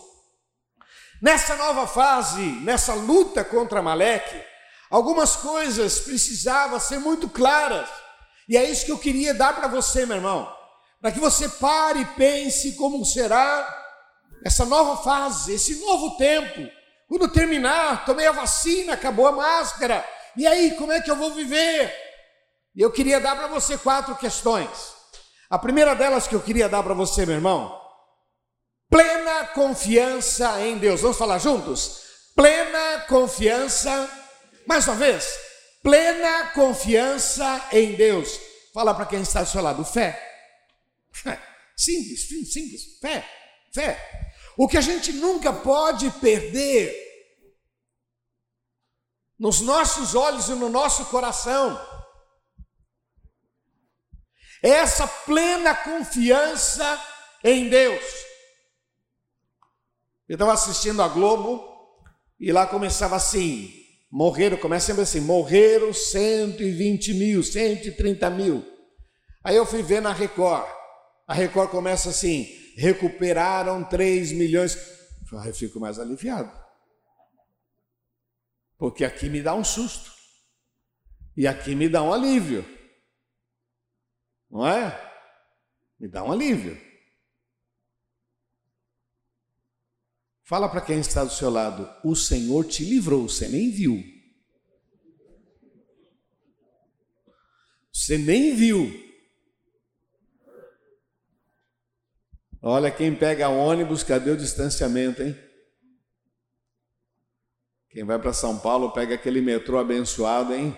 [1.19, 4.53] Nessa nova fase, nessa luta contra Maleque,
[4.93, 7.89] Algumas coisas precisavam ser muito claras.
[8.47, 10.56] E é isso que eu queria dar para você, meu irmão.
[11.01, 13.67] Para que você pare e pense como será
[14.45, 16.69] essa nova fase, esse novo tempo.
[17.10, 20.08] Quando terminar, tomei a vacina, acabou a máscara.
[20.38, 21.91] E aí, como é que eu vou viver?
[22.75, 24.93] E eu queria dar para você quatro questões.
[25.49, 27.75] A primeira delas que eu queria dar para você, meu irmão,
[28.91, 31.01] plena confiança em Deus.
[31.01, 32.03] Vamos falar juntos?
[32.36, 34.23] Plena confiança
[34.65, 35.26] mais uma vez,
[35.82, 38.39] plena confiança em Deus.
[38.73, 40.32] Fala para quem está ao seu lado, fé.
[41.76, 43.30] Simples, simples, fé,
[43.73, 44.32] fé.
[44.58, 46.95] O que a gente nunca pode perder
[49.38, 51.80] nos nossos olhos e no nosso coração.
[54.62, 57.02] Essa plena confiança
[57.43, 58.04] em Deus.
[60.30, 61.62] Eu estava assistindo a Globo
[62.39, 63.83] e lá começava assim:
[64.13, 68.63] morreram, começa sempre assim: morreram 120 mil, 130 mil.
[69.43, 70.69] Aí eu fui ver na Record.
[71.28, 72.47] A Record começa assim:
[72.78, 74.78] recuperaram 3 milhões.
[75.39, 76.52] Aí eu fico mais aliviado.
[78.78, 80.12] Porque aqui me dá um susto.
[81.36, 82.63] E aqui me dá um alívio.
[84.52, 85.12] Não é?
[85.99, 86.80] Me dá um alívio.
[90.43, 94.03] Fala para quem está do seu lado: o Senhor te livrou, você nem viu.
[97.91, 99.01] Você nem viu.
[102.62, 105.38] Olha, quem pega ônibus, cadê o distanciamento, hein?
[107.89, 110.75] Quem vai para São Paulo pega aquele metrô abençoado, hein?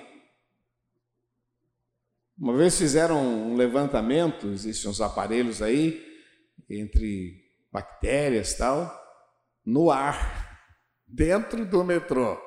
[2.38, 6.04] Uma vez fizeram um levantamento, existem uns aparelhos aí,
[6.70, 9.05] entre bactérias e tal,
[9.66, 10.60] no ar,
[11.08, 12.38] dentro do metrô.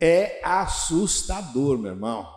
[0.00, 2.30] É assustador, meu irmão.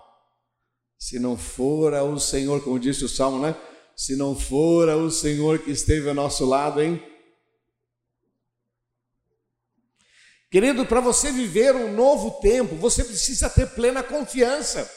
[0.97, 3.55] Se não fora o Senhor, como disse o Salmo, né?
[3.99, 7.05] se não fora o Senhor que esteve ao nosso lado, hein?
[10.49, 14.89] Querido, para você viver um novo tempo, você precisa ter plena confiança.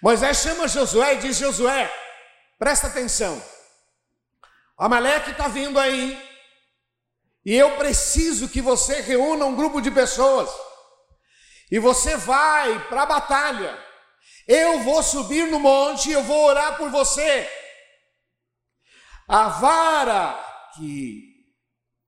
[0.00, 1.92] Moisés chama Josué e diz: Josué,
[2.56, 3.42] presta atenção,
[4.78, 6.16] Amaleque está vindo aí,
[7.48, 10.50] e eu preciso que você reúna um grupo de pessoas,
[11.70, 13.82] e você vai para a batalha.
[14.46, 17.50] Eu vou subir no monte e eu vou orar por você.
[19.26, 20.38] A vara
[20.74, 21.22] que,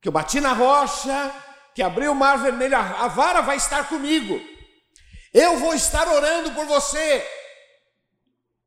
[0.03, 1.35] que eu bati na rocha,
[1.75, 4.39] que abriu o mar vermelho, a vara vai estar comigo.
[5.33, 7.27] Eu vou estar orando por você.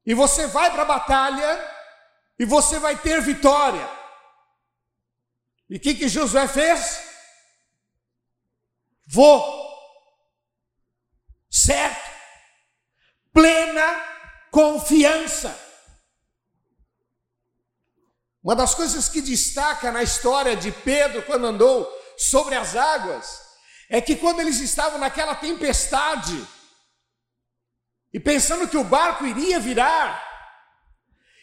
[0.07, 1.71] E você vai para a batalha
[2.39, 4.02] e você vai ter vitória.
[5.69, 7.02] E o que, que Josué fez?
[9.08, 9.63] Vou.
[11.49, 12.13] Certo
[13.34, 14.06] plena
[14.52, 15.60] confiança.
[18.43, 23.41] Uma das coisas que destaca na história de Pedro quando andou sobre as águas
[23.89, 26.47] é que quando eles estavam naquela tempestade
[28.13, 30.21] e pensando que o barco iria virar,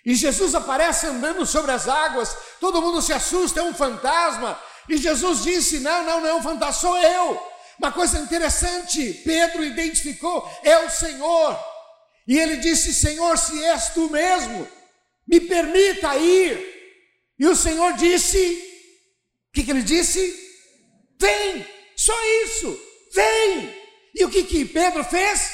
[0.04, 4.96] e Jesus aparece andando sobre as águas, todo mundo se assusta, é um fantasma, e
[4.96, 7.50] Jesus disse: Não, não, não é um fantasma, sou eu.
[7.78, 11.58] Uma coisa interessante, Pedro identificou: é o Senhor.
[12.26, 14.68] E ele disse: Senhor, se és tu mesmo,
[15.26, 16.80] me permita ir.
[17.38, 18.38] E o Senhor disse:
[19.48, 20.48] O que, que ele disse?
[21.18, 22.80] Vem, só isso,
[23.14, 23.80] vem.
[24.14, 25.52] E o que, que Pedro fez?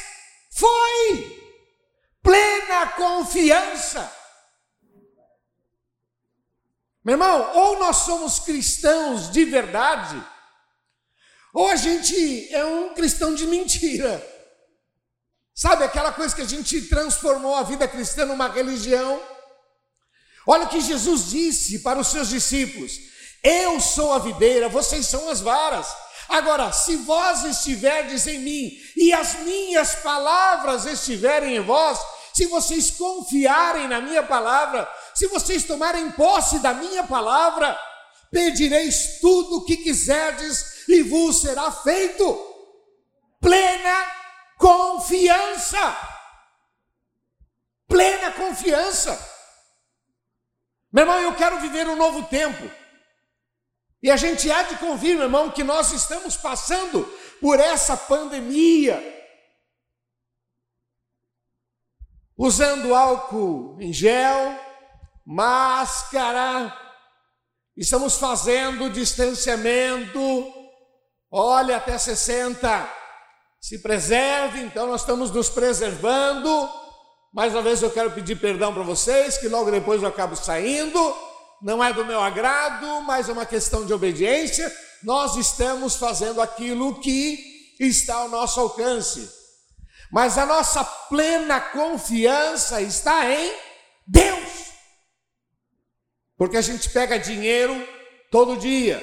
[0.53, 1.37] Foi
[2.23, 4.16] plena confiança.
[7.07, 10.21] Meu irmão, ou nós somos cristãos de verdade,
[11.55, 14.21] ou a gente é um cristão de mentira.
[15.55, 19.23] Sabe aquela coisa que a gente transformou a vida cristã numa religião?
[20.45, 22.99] Olha o que Jesus disse para os seus discípulos:
[23.41, 25.87] Eu sou a videira, vocês são as varas.
[26.29, 32.01] Agora, se vós estiverdes em mim e as minhas palavras estiverem em vós,
[32.35, 37.75] se vocês confiarem na minha palavra, se vocês tomarem posse da minha palavra,
[38.31, 42.23] pedireis tudo o que quiserdes e vos será feito.
[43.41, 44.13] Plena
[44.59, 45.97] confiança.
[47.89, 49.19] Plena confiança.
[50.93, 52.71] Meu irmão, eu quero viver um novo tempo.
[54.03, 57.05] E a gente há de convir, meu irmão, que nós estamos passando
[57.41, 59.15] por essa pandemia.
[62.37, 64.66] Usando álcool em gel,
[65.27, 66.73] máscara,
[67.77, 70.53] estamos fazendo distanciamento,
[71.31, 72.89] olha, até 60
[73.61, 76.71] se preserve, então nós estamos nos preservando.
[77.35, 81.17] Mais uma vez eu quero pedir perdão para vocês, que logo depois eu acabo saindo.
[81.61, 84.73] Não é do meu agrado, mas é uma questão de obediência.
[85.03, 89.29] Nós estamos fazendo aquilo que está ao nosso alcance.
[90.13, 93.53] Mas a nossa plena confiança está em
[94.07, 94.46] Deus.
[96.37, 97.75] Porque a gente pega dinheiro
[98.31, 99.01] todo dia.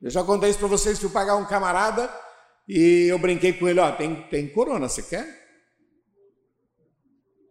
[0.00, 2.12] Eu já contei isso para vocês, fui pagar um camarada
[2.68, 5.26] e eu brinquei com ele, ó, tem, tem corona, você quer?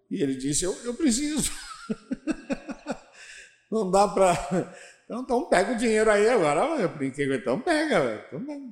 [0.10, 1.52] E ele disse, eu, eu preciso.
[3.72, 4.76] Não dá para...
[5.06, 6.62] Então, então pega o dinheiro aí agora.
[6.82, 8.64] Eu brinquei com ele, então pega, então pega.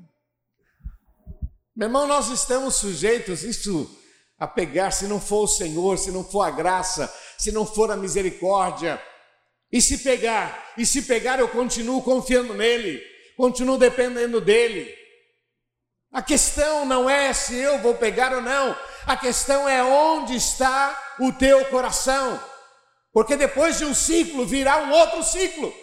[1.76, 4.00] Meu irmão, nós estamos sujeitos isso
[4.38, 7.92] a pegar, se não for o Senhor, se não for a graça, se não for
[7.92, 9.02] a misericórdia.
[9.72, 13.04] E se pegar, e se pegar, eu continuo confiando nele,
[13.36, 14.96] continuo dependendo dele.
[16.12, 21.16] A questão não é se eu vou pegar ou não, a questão é onde está
[21.20, 22.42] o teu coração.
[23.12, 25.74] Porque depois de um ciclo virá um outro ciclo.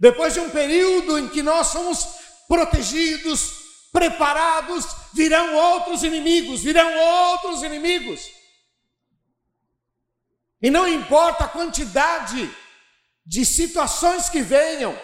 [0.00, 2.06] Depois de um período em que nós somos
[2.46, 3.52] protegidos,
[3.92, 8.30] preparados, virão outros inimigos, virão outros inimigos.
[10.62, 12.50] E não importa a quantidade
[13.28, 14.98] de situações que venham,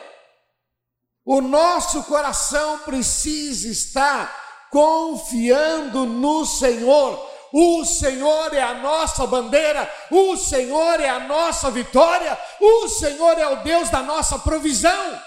[1.25, 7.33] o nosso coração precisa estar confiando no Senhor.
[7.53, 13.47] O Senhor é a nossa bandeira, o Senhor é a nossa vitória, o Senhor é
[13.47, 15.23] o Deus da nossa provisão.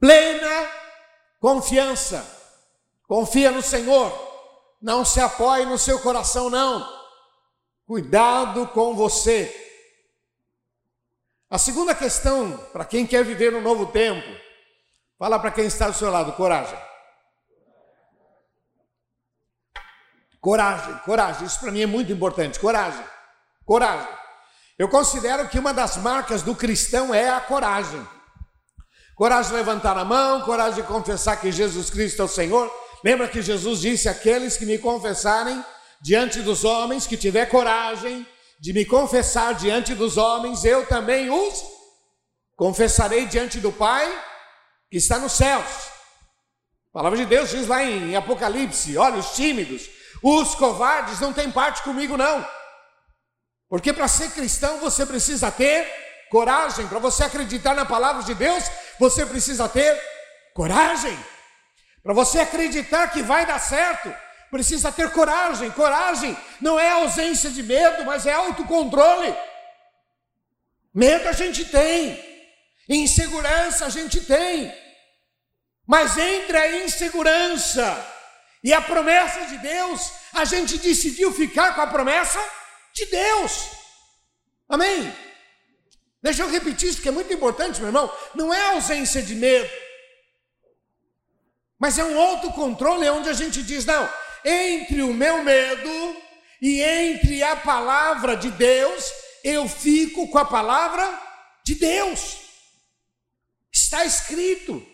[0.00, 0.82] Plena
[1.42, 2.24] Confiança.
[3.08, 4.12] Confia no Senhor.
[4.80, 6.88] Não se apoie no seu coração, não.
[7.84, 9.61] Cuidado com você.
[11.52, 14.26] A segunda questão, para quem quer viver no novo tempo,
[15.18, 16.78] fala para quem está do seu lado: coragem.
[20.40, 22.58] Coragem, coragem, isso para mim é muito importante.
[22.58, 23.04] Coragem,
[23.66, 24.08] coragem.
[24.78, 28.02] Eu considero que uma das marcas do cristão é a coragem.
[29.14, 32.72] Coragem de levantar a mão, coragem de confessar que Jesus Cristo é o Senhor.
[33.04, 35.62] Lembra que Jesus disse: Aqueles que me confessarem
[36.00, 38.26] diante dos homens, que tiver coragem
[38.62, 41.64] de me confessar diante dos homens, eu também os
[42.54, 44.06] confessarei diante do Pai
[44.88, 45.66] que está nos céus.
[45.66, 49.90] A palavra de Deus diz lá em Apocalipse: olha, os tímidos,
[50.22, 52.46] os covardes não têm parte comigo, não.
[53.68, 55.84] Porque para ser cristão você precisa ter
[56.30, 58.62] coragem, para você acreditar na palavra de Deus,
[58.96, 60.00] você precisa ter
[60.54, 61.18] coragem.
[62.00, 64.14] Para você acreditar que vai dar certo,
[64.52, 65.70] precisa ter coragem.
[65.70, 69.34] Coragem não é ausência de medo, mas é autocontrole.
[70.94, 72.22] Medo a gente tem,
[72.86, 74.70] insegurança a gente tem,
[75.86, 77.84] mas entre a insegurança
[78.62, 82.38] e a promessa de Deus, a gente decidiu ficar com a promessa
[82.92, 83.70] de Deus.
[84.68, 85.16] Amém?
[86.22, 88.12] Deixa eu repetir isso que é muito importante, meu irmão.
[88.34, 89.70] Não é ausência de medo,
[91.78, 96.16] mas é um autocontrole onde a gente diz: não, entre o meu medo
[96.60, 101.20] e entre a palavra de Deus, eu fico com a palavra
[101.64, 102.38] de Deus.
[103.72, 104.86] Está escrito.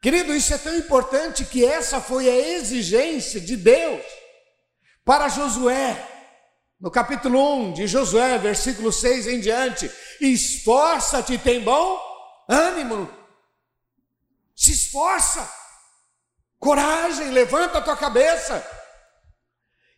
[0.00, 4.04] Querido, isso é tão importante que essa foi a exigência de Deus
[5.04, 6.16] para Josué
[6.80, 12.00] no capítulo 1 de Josué, versículo 6 em diante: esforça-te, tem bom
[12.48, 13.10] ânimo,
[14.54, 15.50] se esforça,
[16.58, 18.66] coragem, levanta a tua cabeça.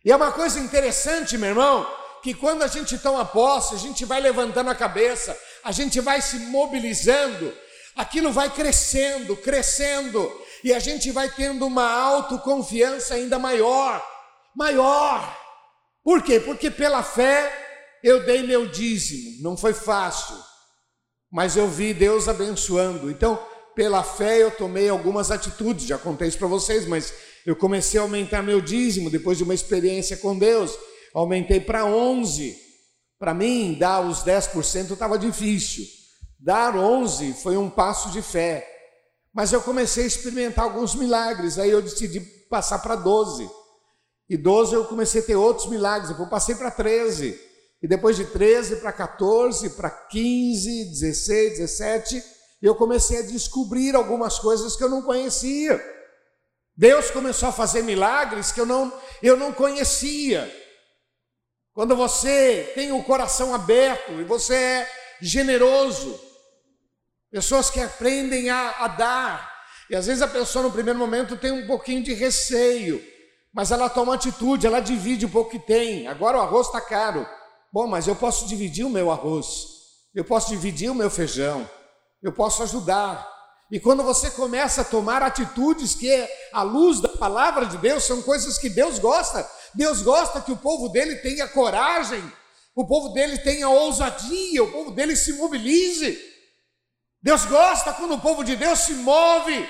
[0.03, 1.87] E é uma coisa interessante, meu irmão,
[2.23, 6.21] que quando a gente toma posse, a gente vai levantando a cabeça, a gente vai
[6.21, 7.55] se mobilizando,
[7.95, 10.31] aquilo vai crescendo, crescendo,
[10.63, 14.03] e a gente vai tendo uma autoconfiança ainda maior,
[14.55, 15.37] maior.
[16.03, 16.39] Por quê?
[16.39, 19.43] Porque pela fé eu dei meu dízimo.
[19.43, 20.35] Não foi fácil,
[21.31, 23.09] mas eu vi Deus abençoando.
[23.09, 23.43] Então,
[23.81, 27.11] pela fé eu tomei algumas atitudes, já contei isso para vocês, mas
[27.43, 30.77] eu comecei a aumentar meu dízimo depois de uma experiência com Deus.
[31.15, 32.55] Aumentei para 11.
[33.17, 35.83] Para mim, dar os 10% estava difícil.
[36.39, 38.67] Dar 11 foi um passo de fé.
[39.33, 42.19] Mas eu comecei a experimentar alguns milagres, aí eu decidi
[42.51, 43.49] passar para 12.
[44.29, 47.35] E 12 eu comecei a ter outros milagres, eu passei para 13.
[47.81, 54.37] E depois de 13 para 14, para 15, 16, 17, eu comecei a descobrir algumas
[54.37, 55.81] coisas que eu não conhecia.
[56.77, 60.49] Deus começou a fazer milagres que eu não, eu não conhecia.
[61.73, 66.19] Quando você tem o coração aberto e você é generoso,
[67.31, 69.51] pessoas que aprendem a, a dar,
[69.89, 73.01] e às vezes a pessoa no primeiro momento tem um pouquinho de receio,
[73.53, 76.07] mas ela toma atitude, ela divide o pouco que tem.
[76.07, 77.27] Agora o arroz está caro.
[77.71, 79.67] Bom, mas eu posso dividir o meu arroz,
[80.13, 81.69] eu posso dividir o meu feijão,
[82.21, 83.29] eu posso ajudar.
[83.71, 88.21] E quando você começa a tomar atitudes que, à luz da palavra de Deus, são
[88.21, 89.49] coisas que Deus gosta.
[89.73, 92.21] Deus gosta que o povo dele tenha coragem,
[92.75, 96.19] o povo dele tenha ousadia, o povo dele se mobilize.
[97.21, 99.69] Deus gosta quando o povo de Deus se move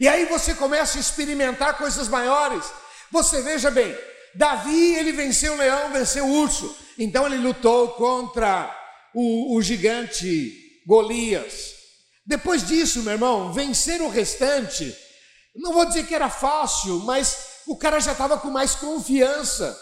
[0.00, 2.64] e aí você começa a experimentar coisas maiores.
[3.10, 3.96] Você veja bem,
[4.34, 6.74] Davi ele venceu o leão, venceu o urso.
[6.98, 8.74] Então ele lutou contra
[9.14, 11.74] o, o gigante Golias.
[12.24, 14.96] Depois disso, meu irmão, vencer o restante,
[15.56, 19.78] não vou dizer que era fácil, mas o cara já estava com mais confiança.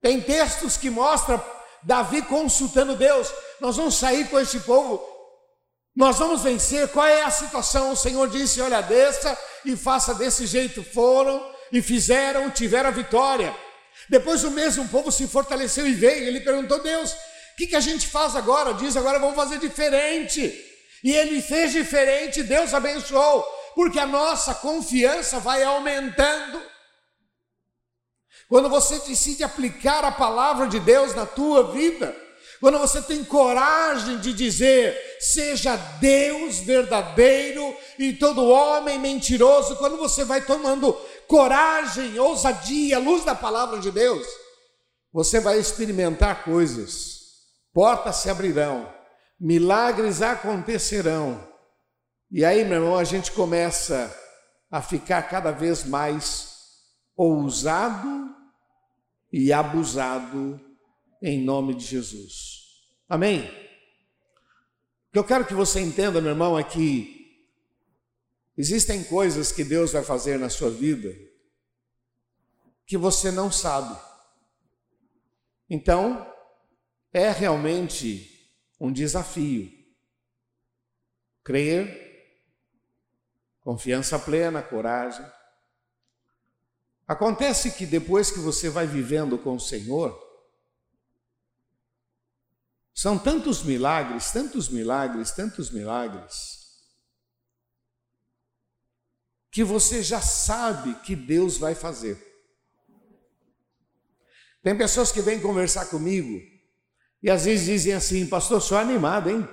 [0.00, 1.42] Tem textos que mostram
[1.82, 5.02] Davi consultando Deus: nós vamos sair com este povo,
[5.94, 6.88] nós vamos vencer.
[6.88, 7.92] Qual é a situação?
[7.92, 10.82] O Senhor disse: olha, desça e faça desse jeito.
[10.82, 13.54] Foram e fizeram, tiveram a vitória.
[14.08, 16.26] Depois o mesmo povo se fortaleceu e veio.
[16.26, 17.14] Ele perguntou: Deus,
[17.52, 18.74] o que, que a gente faz agora?
[18.74, 20.68] Diz: agora vamos fazer diferente.
[21.02, 23.42] E ele fez diferente, Deus abençoou,
[23.74, 26.62] porque a nossa confiança vai aumentando.
[28.48, 32.14] Quando você decide aplicar a palavra de Deus na tua vida,
[32.60, 40.24] quando você tem coragem de dizer, seja Deus verdadeiro e todo homem mentiroso, quando você
[40.24, 40.92] vai tomando
[41.26, 44.24] coragem, ousadia, luz da palavra de Deus,
[45.12, 47.21] você vai experimentar coisas,
[47.72, 48.92] portas se abrirão,
[49.38, 51.48] milagres acontecerão.
[52.30, 54.14] E aí, meu irmão, a gente começa
[54.70, 56.52] a ficar cada vez mais
[57.16, 58.34] ousado
[59.32, 60.60] e abusado
[61.22, 62.62] em nome de Jesus.
[63.08, 63.44] Amém?
[65.08, 67.46] O que eu quero que você entenda, meu irmão, é que
[68.56, 71.14] existem coisas que Deus vai fazer na sua vida
[72.86, 73.98] que você não sabe.
[75.68, 76.31] Então,
[77.12, 78.50] é realmente
[78.80, 79.70] um desafio.
[81.44, 82.00] Crer,
[83.60, 85.24] confiança plena, coragem.
[87.06, 90.18] Acontece que depois que você vai vivendo com o Senhor,
[92.94, 96.60] são tantos milagres, tantos milagres, tantos milagres,
[99.50, 102.16] que você já sabe que Deus vai fazer.
[104.62, 106.51] Tem pessoas que vêm conversar comigo
[107.22, 109.46] e às vezes dizem assim, pastor, sou animado, hein?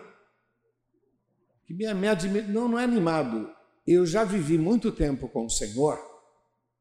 [1.66, 2.48] Que me, me admira.
[2.48, 3.50] Não, não é animado.
[3.86, 6.00] Eu já vivi muito tempo com o Senhor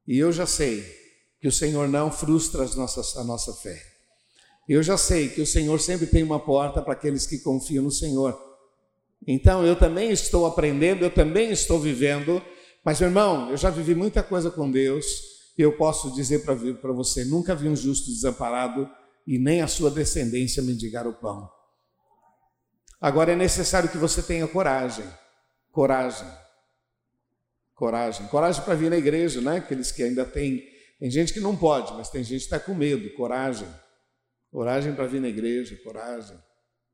[0.07, 0.83] e eu já sei
[1.41, 3.81] que o Senhor não frustra as nossas, a nossa fé.
[4.67, 7.91] Eu já sei que o Senhor sempre tem uma porta para aqueles que confiam no
[7.91, 8.39] Senhor.
[9.27, 12.43] Então eu também estou aprendendo, eu também estou vivendo,
[12.85, 15.05] mas meu irmão, eu já vivi muita coisa com Deus
[15.57, 18.89] e eu posso dizer para você: nunca vi um justo desamparado
[19.29, 21.53] e nem a sua descendência mendigar o pão.
[22.99, 25.05] Agora é necessário que você tenha coragem,
[25.71, 26.27] coragem,
[27.75, 29.59] coragem, coragem para vir na igreja, né?
[29.59, 30.67] Aqueles que ainda têm,
[30.99, 33.69] tem gente que não pode, mas tem gente que está com medo, coragem,
[34.51, 36.43] coragem para vir na igreja, coragem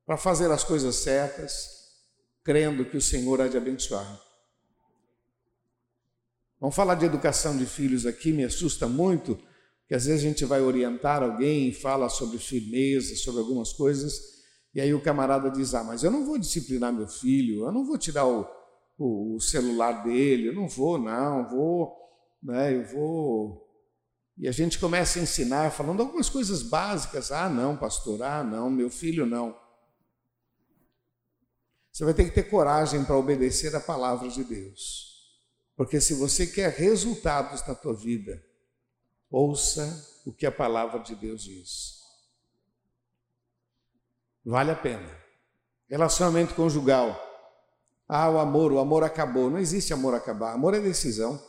[0.05, 1.69] para fazer as coisas certas,
[2.43, 4.21] crendo que o Senhor há de abençoar.
[6.61, 9.41] Vamos falar de educação de filhos aqui, me assusta muito
[9.87, 14.35] que às vezes a gente vai orientar alguém e fala sobre firmeza, sobre algumas coisas,
[14.75, 17.85] e aí o camarada diz: Ah, mas eu não vou disciplinar meu filho, eu não
[17.87, 18.47] vou tirar o,
[18.99, 21.95] o, o celular dele, eu não vou, não, vou,
[22.43, 23.65] né, eu vou.
[24.37, 27.31] E a gente começa a ensinar falando algumas coisas básicas.
[27.31, 29.57] Ah, não, pastor, ah, não, meu filho não.
[31.93, 35.15] Você vai ter que ter coragem para obedecer a palavra de Deus.
[35.77, 38.43] Porque se você quer resultados na tua vida,
[39.37, 42.05] Ouça o que a palavra de Deus diz.
[44.45, 45.11] Vale a pena.
[45.89, 47.21] Relacionamento conjugal.
[48.07, 49.51] Ah, o amor, o amor acabou.
[49.51, 50.53] Não existe amor acabar.
[50.53, 51.45] Amor é decisão.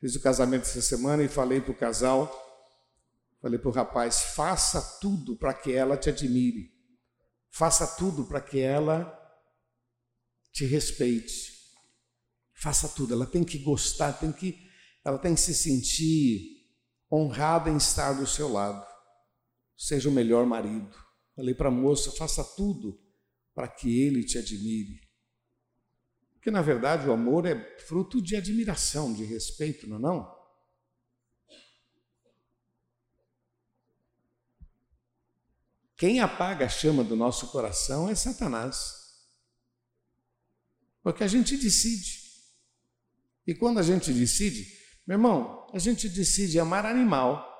[0.00, 2.32] Fiz o casamento essa semana e falei para o casal,
[3.42, 6.72] falei para o rapaz: faça tudo para que ela te admire.
[7.50, 9.12] Faça tudo para que ela
[10.50, 11.53] te respeite.
[12.54, 14.68] Faça tudo, ela tem que gostar, tem que,
[15.04, 16.64] ela tem que se sentir
[17.10, 18.86] honrada em estar do seu lado.
[19.76, 20.96] Seja o melhor marido.
[21.34, 22.98] Falei para a moça, faça tudo
[23.54, 25.00] para que ele te admire.
[26.34, 30.34] Porque na verdade o amor é fruto de admiração, de respeito, não é não?
[35.96, 38.94] Quem apaga a chama do nosso coração é Satanás.
[41.02, 42.23] Porque a gente decide.
[43.46, 44.66] E quando a gente decide,
[45.06, 47.52] meu irmão, a gente decide amar animal.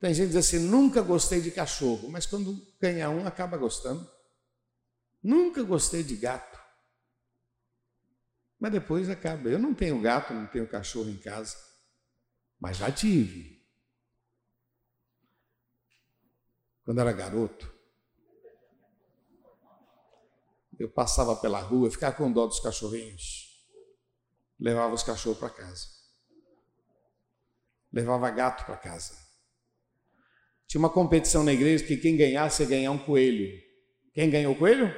[0.00, 4.10] Tem gente que diz assim: nunca gostei de cachorro, mas quando ganha um, acaba gostando.
[5.22, 6.60] Nunca gostei de gato.
[8.58, 9.48] Mas depois acaba.
[9.48, 11.56] Eu não tenho gato, não tenho cachorro em casa,
[12.58, 13.62] mas já tive.
[16.84, 17.71] Quando era garoto,
[20.82, 23.48] eu passava pela rua, ficava com dó dos cachorrinhos,
[24.58, 25.86] levava os cachorros para casa,
[27.92, 29.16] levava gato para casa.
[30.66, 33.60] Tinha uma competição na igreja que quem ganhasse ia ganhar um coelho.
[34.14, 34.92] Quem ganhou o coelho?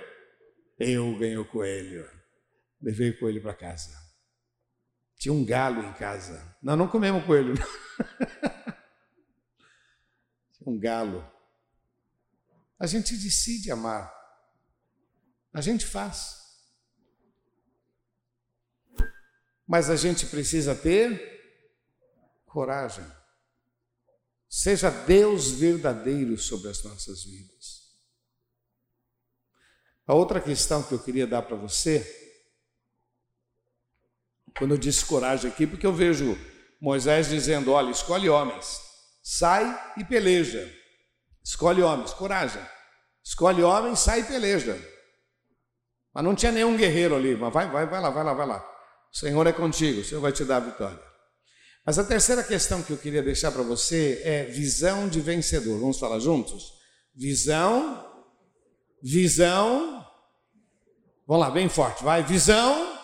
[0.78, 2.08] Eu ganhei o coelho.
[2.80, 3.90] Levei o coelho para casa.
[5.16, 6.56] Tinha um galo em casa.
[6.62, 7.54] Nós não comemos coelho.
[10.52, 11.28] Tinha um galo.
[12.78, 14.23] A gente decide amar.
[15.54, 16.42] A gente faz.
[19.66, 21.32] Mas a gente precisa ter
[22.44, 23.06] coragem.
[24.48, 27.84] Seja Deus verdadeiro sobre as nossas vidas.
[30.06, 32.04] A outra questão que eu queria dar para você,
[34.58, 36.36] quando eu disse coragem aqui, porque eu vejo
[36.80, 38.80] Moisés dizendo: olha, escolhe homens,
[39.22, 40.70] sai e peleja.
[41.42, 42.62] Escolhe homens, coragem.
[43.22, 44.93] Escolhe homens, sai e peleja.
[46.14, 48.64] Mas não tinha nenhum guerreiro ali, mas vai, vai, vai lá, vai lá, vai lá.
[49.12, 51.02] O Senhor é contigo, o Senhor vai te dar a vitória.
[51.84, 55.78] Mas a terceira questão que eu queria deixar para você é visão de vencedor.
[55.78, 56.72] Vamos falar juntos?
[57.14, 58.04] Visão,
[59.02, 60.06] visão.
[61.26, 62.22] Vamos lá, bem forte, vai.
[62.22, 62.94] Visão.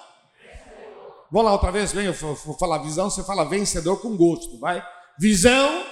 [1.31, 4.85] Vamos lá outra vez, vem, eu vou falar visão, você fala vencedor com gosto, vai.
[5.19, 5.85] Visão.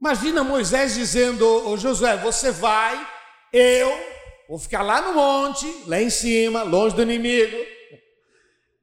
[0.00, 3.06] Imagina Moisés dizendo, ô Josué, você vai,
[3.52, 4.14] eu
[4.48, 7.56] Vou ficar lá no monte, lá em cima, longe do inimigo.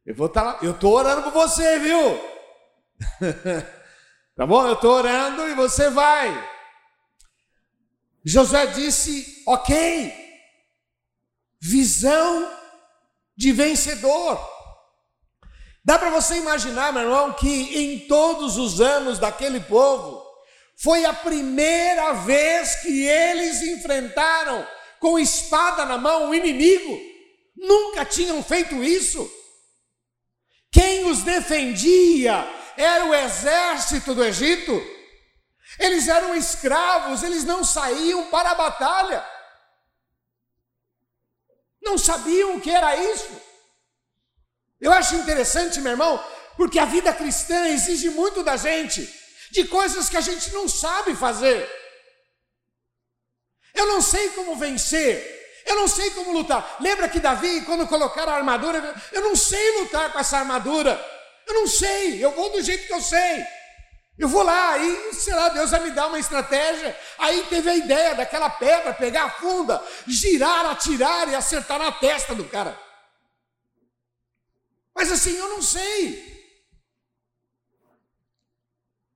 [0.06, 2.20] Eu vou estar tá lá, eu estou orando por você, viu?
[4.36, 4.66] tá bom?
[4.66, 6.50] Eu estou orando e você vai.
[8.26, 10.14] Josué disse: Ok,
[11.60, 12.52] visão
[13.38, 14.50] de vencedor.
[15.84, 20.24] Dá para você imaginar, meu irmão, que em todos os anos daquele povo,
[20.76, 24.68] foi a primeira vez que eles enfrentaram
[25.02, 27.02] com espada na mão o inimigo.
[27.56, 29.30] Nunca tinham feito isso.
[30.72, 32.48] Quem os defendia
[32.78, 34.72] era o exército do Egito.
[35.80, 39.26] Eles eram escravos, eles não saíam para a batalha.
[41.82, 43.42] Não sabiam o que era isso.
[44.80, 46.24] Eu acho interessante, meu irmão,
[46.56, 49.12] porque a vida cristã exige muito da gente,
[49.50, 51.81] de coisas que a gente não sabe fazer.
[53.74, 55.40] Eu não sei como vencer.
[55.66, 56.78] Eu não sei como lutar.
[56.80, 61.00] Lembra que Davi, quando colocaram a armadura, eu não sei lutar com essa armadura.
[61.48, 62.24] Eu não sei.
[62.24, 63.46] Eu vou do jeito que eu sei.
[64.18, 66.98] Eu vou lá e, sei lá, Deus vai me dar uma estratégia.
[67.18, 72.36] Aí teve a ideia daquela pedra, pegar a funda, girar, atirar e acertar na testa
[72.36, 72.78] do cara.
[74.94, 76.30] Mas assim, eu não sei.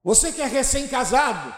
[0.03, 1.55] Você que é recém-casado,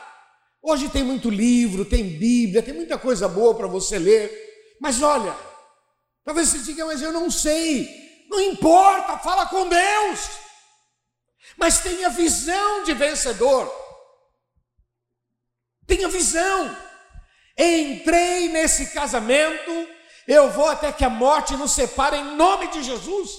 [0.70, 4.76] Hoje tem muito livro, tem Bíblia, tem muita coisa boa para você ler.
[4.82, 5.34] Mas olha,
[6.26, 7.88] talvez você diga, mas eu não sei.
[8.30, 10.30] Não importa, fala com Deus.
[11.56, 13.74] Mas tenha visão de vencedor.
[15.86, 16.78] Tenha visão.
[17.58, 19.72] Entrei nesse casamento,
[20.28, 23.32] eu vou até que a morte nos separe em nome de Jesus.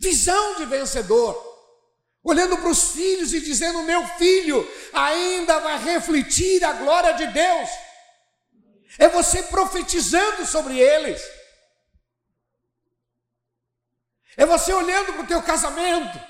[0.00, 1.49] Visão de vencedor
[2.22, 7.68] olhando para os filhos e dizendo: Meu filho ainda vai refletir a glória de Deus.
[8.98, 11.20] É você profetizando sobre eles.
[14.36, 16.20] É você olhando para o teu casamento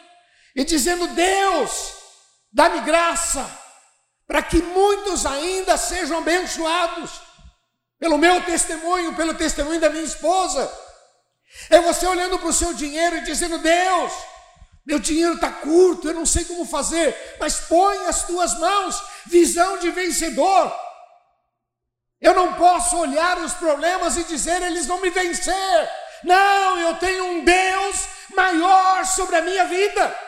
[0.54, 1.94] e dizendo: Deus,
[2.52, 3.58] dá-me graça
[4.26, 7.10] para que muitos ainda sejam abençoados
[7.98, 10.72] pelo meu testemunho, pelo testemunho da minha esposa.
[11.68, 14.12] É você olhando para o seu dinheiro e dizendo: Deus,
[14.84, 19.78] meu dinheiro está curto, eu não sei como fazer, mas põe as tuas mãos, visão
[19.78, 20.74] de vencedor.
[22.20, 25.90] Eu não posso olhar os problemas e dizer eles vão me vencer.
[26.22, 30.18] Não, eu tenho um Deus maior sobre a minha vida.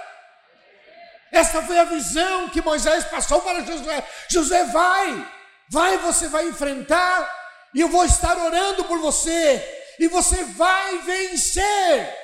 [1.30, 4.06] Essa foi a visão que Moisés passou para Josué.
[4.28, 5.32] Josué, vai,
[5.70, 7.40] vai, você vai enfrentar,
[7.74, 12.18] e eu vou estar orando por você, e você vai vencer.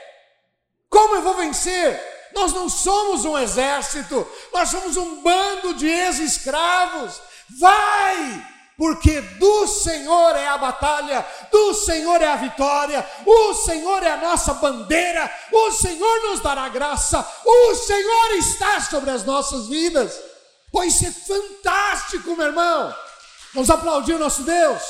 [0.91, 2.18] Como eu vou vencer?
[2.35, 7.21] Nós não somos um exército, nós somos um bando de ex-escravos.
[7.59, 8.47] Vai!
[8.79, 14.17] Porque do Senhor é a batalha, do Senhor é a vitória, o Senhor é a
[14.19, 20.17] nossa bandeira, o Senhor nos dará graça, o Senhor está sobre as nossas vidas.
[20.71, 22.95] Pois isso é fantástico, meu irmão.
[23.53, 24.83] Vamos aplaudir o nosso Deus.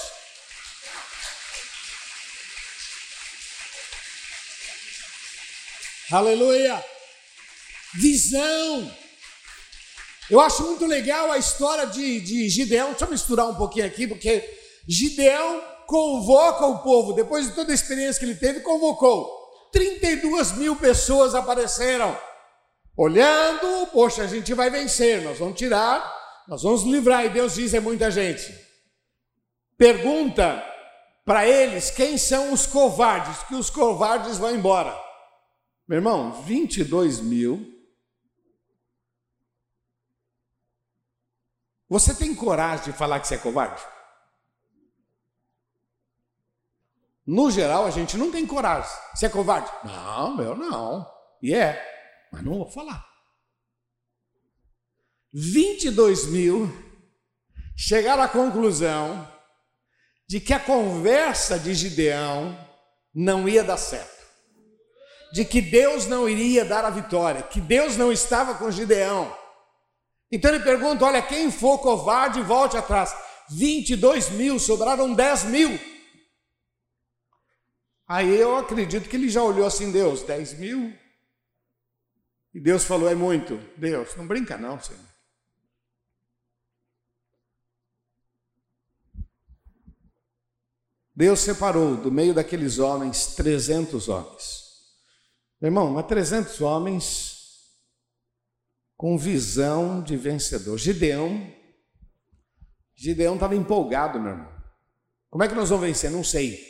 [6.12, 6.97] Aleluia
[7.95, 8.91] visão.
[10.30, 12.91] Eu acho muito legal a história de, de Gideão.
[12.91, 14.43] Deixa eu misturar um pouquinho aqui, porque
[14.86, 19.26] Gideão convoca o povo, depois de toda a experiência que ele teve, convocou.
[19.72, 22.16] 32 mil pessoas apareceram,
[22.97, 26.18] olhando, poxa, a gente vai vencer, nós vamos tirar
[26.49, 27.26] nós vamos livrar.
[27.26, 28.53] E Deus diz: é muita gente.
[29.76, 30.64] Pergunta
[31.24, 34.99] para eles quem são os covardes, que os covardes vão embora.
[35.86, 37.78] Meu irmão, 22 mil.
[41.89, 43.82] Você tem coragem de falar que você é covarde?
[47.26, 48.91] No geral, a gente não tem coragem.
[49.14, 49.70] Você é covarde?
[49.84, 51.07] Não, eu não.
[51.43, 51.82] E é,
[52.32, 53.07] mas não vou falar.
[55.32, 56.70] 22 mil
[57.76, 59.30] chegaram à conclusão
[60.26, 62.59] de que a conversa de Gideão
[63.14, 64.26] não ia dar certo,
[65.32, 69.36] de que Deus não iria dar a vitória, que Deus não estava com Gideão.
[70.31, 73.14] Então ele pergunta: olha, quem for covarde, volte atrás.
[73.51, 75.79] 22 mil, sobraram 10 mil.
[78.07, 80.95] Aí eu acredito que ele já olhou assim, Deus, 10 mil?
[82.55, 83.59] E Deus falou, é muito.
[83.76, 85.01] Deus, não brinca não, Senhor.
[91.14, 94.68] Deus separou do meio daqueles homens 300 homens.
[95.61, 97.28] Meu irmão, mas 300 homens
[98.99, 100.76] com visão de vencedor.
[100.76, 101.51] Gideão,
[102.96, 104.53] Gideão estava empolgado, meu irmão.
[105.30, 106.11] Como é que nós vamos vencer?
[106.11, 106.66] Não sei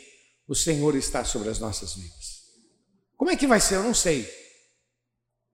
[0.47, 2.39] o Senhor está sobre as nossas vidas.
[3.17, 3.75] Como é que vai ser?
[3.75, 4.27] Eu não sei.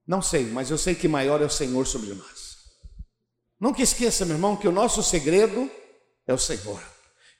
[0.06, 2.56] Não sei, mas eu sei que maior é o Senhor sobre nós.
[3.58, 5.70] Nunca esqueça, meu irmão, que o nosso segredo
[6.26, 6.82] é o Senhor.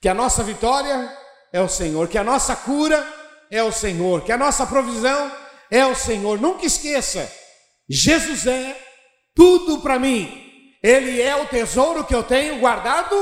[0.01, 1.14] Que a nossa vitória
[1.53, 2.09] é o Senhor.
[2.09, 3.07] Que a nossa cura
[3.51, 4.24] é o Senhor.
[4.24, 5.30] Que a nossa provisão
[5.70, 6.41] é o Senhor.
[6.41, 7.30] Nunca esqueça,
[7.89, 8.86] Jesus é
[9.37, 10.74] tudo para mim.
[10.82, 13.14] Ele é o tesouro que eu tenho guardado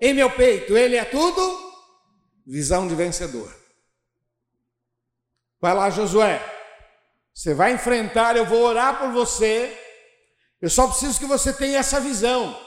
[0.00, 0.76] em meu peito.
[0.76, 1.74] Ele é tudo
[2.46, 3.54] visão de vencedor.
[5.60, 6.42] Vai lá, Josué.
[7.32, 9.78] Você vai enfrentar, eu vou orar por você.
[10.60, 12.58] Eu só preciso que você tenha essa visão.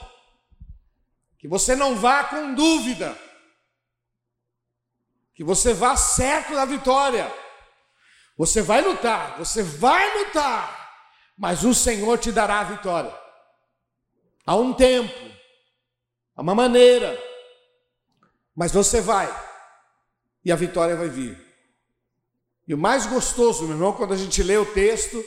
[1.38, 3.18] Que você não vá com dúvida.
[5.34, 7.32] Que você vá certo da vitória.
[8.36, 10.77] Você vai lutar, você vai lutar,
[11.38, 13.14] mas o Senhor te dará a vitória.
[14.44, 15.14] Há um tempo,
[16.34, 17.16] há uma maneira,
[18.56, 19.32] mas você vai
[20.44, 21.38] e a vitória vai vir.
[22.66, 25.24] E o mais gostoso, meu irmão, quando a gente lê o texto,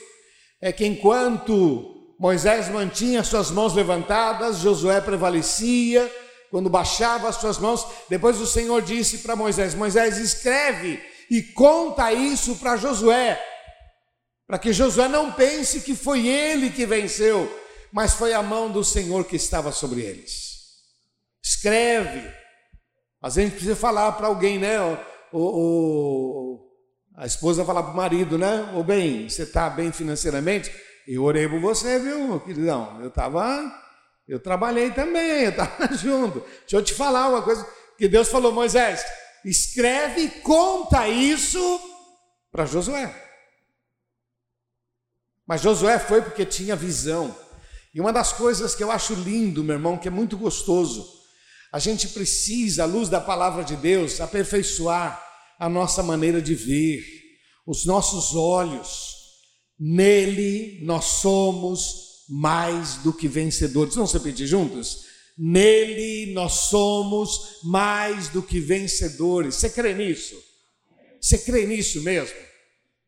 [0.59, 6.11] é que enquanto Moisés mantinha suas mãos levantadas, Josué prevalecia,
[6.51, 11.01] quando baixava as suas mãos, depois o Senhor disse para Moisés: Moisés, escreve
[11.31, 13.41] e conta isso para Josué,
[14.51, 17.49] para que Josué não pense que foi ele que venceu,
[17.89, 20.73] mas foi a mão do Senhor que estava sobre eles.
[21.41, 22.29] Escreve.
[23.21, 24.77] Mas a gente precisa falar para alguém, né?
[25.31, 26.69] o, o,
[27.15, 28.73] a esposa falar para o marido, né?
[28.75, 30.69] Ô bem, você está bem financeiramente?
[31.07, 32.99] Eu orei por você, viu, queridão?
[32.99, 33.57] Eu estava,
[34.27, 36.41] eu trabalhei também, eu estava junto.
[36.41, 37.65] Deixa eu te falar uma coisa
[37.97, 39.01] que Deus falou, Moisés,
[39.45, 41.79] escreve e conta isso
[42.51, 43.30] para Josué.
[45.51, 47.35] Mas Josué foi porque tinha visão.
[47.93, 51.05] E uma das coisas que eu acho lindo, meu irmão, que é muito gostoso,
[51.73, 55.21] a gente precisa, à luz da palavra de Deus, aperfeiçoar
[55.59, 57.03] a nossa maneira de ver,
[57.67, 59.17] os nossos olhos.
[59.77, 63.95] Nele nós somos mais do que vencedores.
[63.95, 65.03] Vamos repetir juntos?
[65.37, 69.55] Nele nós somos mais do que vencedores.
[69.55, 70.41] Você crê nisso?
[71.19, 72.50] Você crê nisso mesmo?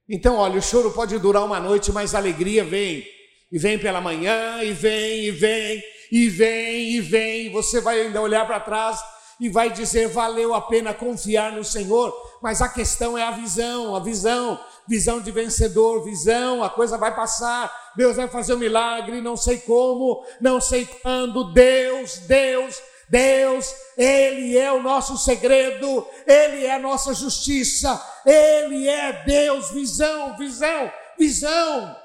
[0.10, 3.06] Então, olha, o choro pode durar uma noite, mas a alegria vem.
[3.51, 8.22] E vem pela manhã, e vem, e vem, e vem, e vem, você vai ainda
[8.22, 8.99] olhar para trás
[9.39, 13.95] e vai dizer: valeu a pena confiar no Senhor, mas a questão é a visão,
[13.95, 19.22] a visão, visão de vencedor, visão, a coisa vai passar, Deus vai fazer um milagre,
[19.22, 22.82] não sei como, não sei quando, Deus, Deus,
[23.14, 30.36] Deus, Ele é o nosso segredo, Ele é a nossa justiça, Ele é Deus, visão,
[30.36, 31.95] visão, visão.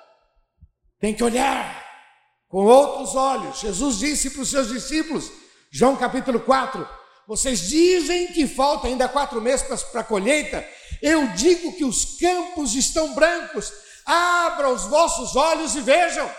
[1.00, 1.82] Tem que olhar
[2.46, 3.58] com outros olhos.
[3.58, 5.32] Jesus disse para os seus discípulos,
[5.70, 6.86] João capítulo 4:
[7.26, 10.62] Vocês dizem que falta ainda quatro meses para a colheita,
[11.00, 13.72] eu digo que os campos estão brancos,
[14.04, 16.30] abra os vossos olhos e vejam.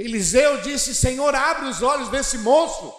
[0.00, 2.94] Eliseu disse: Senhor, abre os olhos desse moço,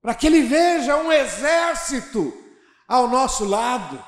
[0.00, 2.32] para que ele veja um exército
[2.88, 4.02] ao nosso lado.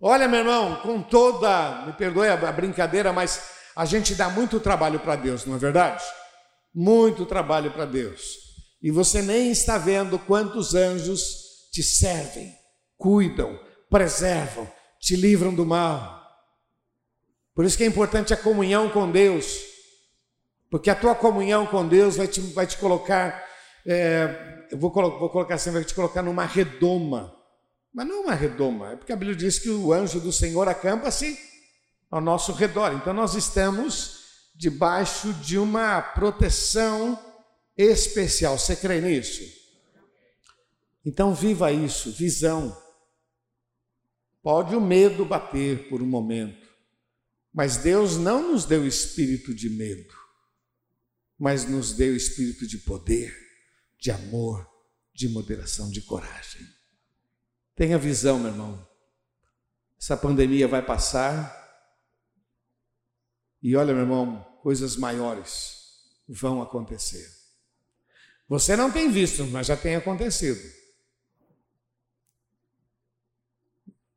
[0.00, 5.00] Olha, meu irmão, com toda, me perdoe a brincadeira, mas a gente dá muito trabalho
[5.00, 6.02] para Deus, não é verdade?
[6.74, 8.22] Muito trabalho para Deus.
[8.82, 12.54] E você nem está vendo quantos anjos te servem,
[12.96, 13.58] cuidam,
[13.90, 16.15] preservam, te livram do mal.
[17.56, 19.62] Por isso que é importante a comunhão com Deus.
[20.70, 23.42] Porque a tua comunhão com Deus vai te, vai te colocar,
[23.86, 27.34] é, eu vou, vou colocar assim, vai te colocar numa redoma.
[27.94, 31.38] Mas não uma redoma, é porque a Bíblia diz que o anjo do Senhor acampa-se
[32.10, 32.92] ao nosso redor.
[32.92, 37.18] Então nós estamos debaixo de uma proteção
[37.74, 38.58] especial.
[38.58, 39.42] Você crê nisso?
[41.06, 42.76] Então viva isso, visão.
[44.42, 46.65] Pode o medo bater por um momento,
[47.56, 50.14] mas Deus não nos deu espírito de medo,
[51.38, 53.34] mas nos deu espírito de poder,
[53.98, 54.70] de amor,
[55.14, 56.68] de moderação, de coragem.
[57.74, 58.86] Tenha visão, meu irmão.
[59.98, 61.50] Essa pandemia vai passar.
[63.62, 67.26] E olha, meu irmão, coisas maiores vão acontecer.
[68.46, 70.60] Você não tem visto, mas já tem acontecido.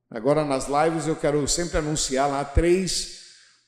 [0.10, 3.19] Agora nas lives eu quero sempre anunciar lá três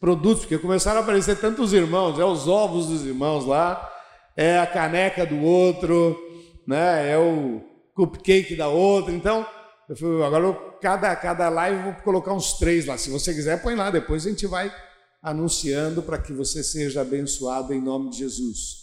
[0.01, 3.87] produtos, porque começaram a aparecer tantos irmãos, é os ovos dos irmãos lá,
[4.35, 6.19] é a caneca do outro,
[6.67, 7.11] né?
[7.11, 7.61] É o
[7.93, 9.13] cupcake da outra.
[9.13, 9.45] Então,
[9.87, 12.97] eu fui, agora eu, cada, cada live eu vou colocar uns três lá.
[12.97, 14.73] Se você quiser, põe lá, depois a gente vai
[15.21, 18.81] anunciando para que você seja abençoado em nome de Jesus.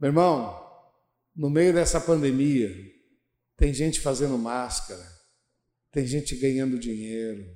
[0.00, 0.66] Meu irmão,
[1.34, 2.74] no meio dessa pandemia,
[3.56, 5.06] tem gente fazendo máscara,
[5.92, 7.46] tem gente ganhando dinheiro,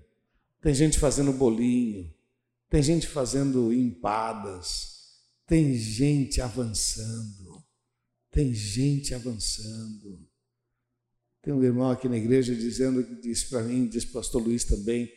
[0.63, 2.09] tem gente fazendo bolinho,
[2.71, 4.93] tem gente fazendo empadas,
[5.47, 7.63] tem gente avançando,
[8.31, 10.27] tem gente avançando.
[11.43, 14.65] Tem um irmão aqui na igreja dizendo, disse para mim, disse para o pastor Luiz
[14.65, 15.11] também,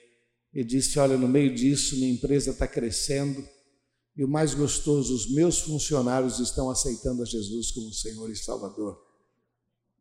[0.52, 3.48] ele disse: Olha, no meio disso, minha empresa está crescendo
[4.16, 9.14] e o mais gostoso, os meus funcionários estão aceitando a Jesus como Senhor e Salvador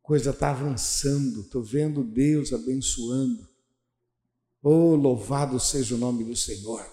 [0.03, 3.49] coisa está avançando, estou vendo Deus abençoando.
[4.63, 6.85] Oh, louvado seja o nome do Senhor.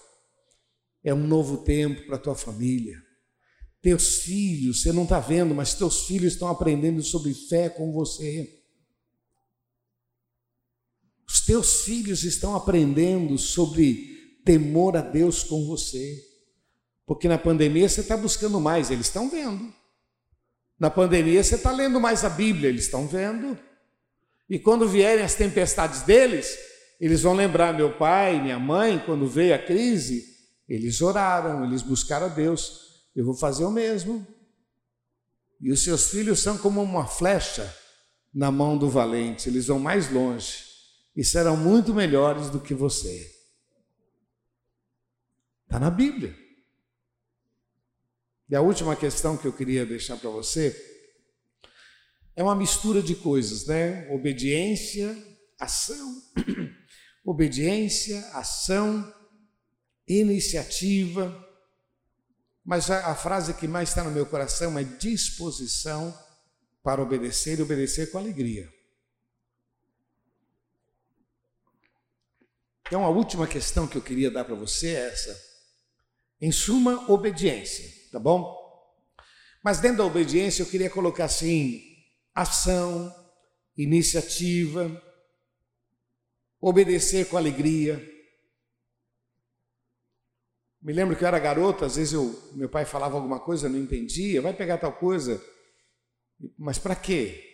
[1.02, 2.96] É um novo tempo para a tua família.
[3.82, 8.60] Teus filhos, você não está vendo, mas teus filhos estão aprendendo sobre fé com você.
[11.26, 16.22] Os teus filhos estão aprendendo sobre temor a Deus com você.
[17.06, 19.72] Porque na pandemia você está buscando mais, eles estão vendo.
[20.78, 23.58] Na pandemia você está lendo mais a Bíblia, eles estão vendo.
[24.48, 26.58] E quando vierem as tempestades deles,
[27.00, 30.24] eles vão lembrar: meu pai, minha mãe, quando veio a crise,
[30.70, 33.08] eles oraram, eles buscaram a Deus.
[33.14, 34.24] Eu vou fazer o mesmo.
[35.60, 37.76] E os seus filhos são como uma flecha
[38.32, 40.64] na mão do valente, eles vão mais longe
[41.16, 43.28] e serão muito melhores do que você.
[45.64, 46.38] Está na Bíblia.
[48.48, 50.74] E a última questão que eu queria deixar para você
[52.36, 54.08] é uma mistura de coisas, né?
[54.12, 55.16] Obediência,
[55.58, 56.22] ação,
[57.26, 59.12] obediência, ação,
[60.18, 61.46] iniciativa.
[62.64, 66.16] Mas a, a frase que mais está no meu coração é disposição
[66.82, 68.72] para obedecer e obedecer com alegria.
[72.86, 75.50] Então, a última questão que eu queria dar para você é essa.
[76.40, 78.58] Em suma, obediência tá bom?
[79.62, 81.82] Mas dentro da obediência eu queria colocar assim:
[82.34, 83.14] ação,
[83.76, 85.02] iniciativa,
[86.60, 88.09] obedecer com alegria.
[90.82, 93.70] Me lembro que eu era garoto, às vezes eu, meu pai falava alguma coisa, eu
[93.70, 95.42] não entendia, vai pegar tal coisa,
[96.58, 97.46] mas para quê?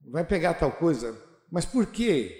[0.00, 1.16] Vai pegar tal coisa,
[1.50, 2.38] mas por quê?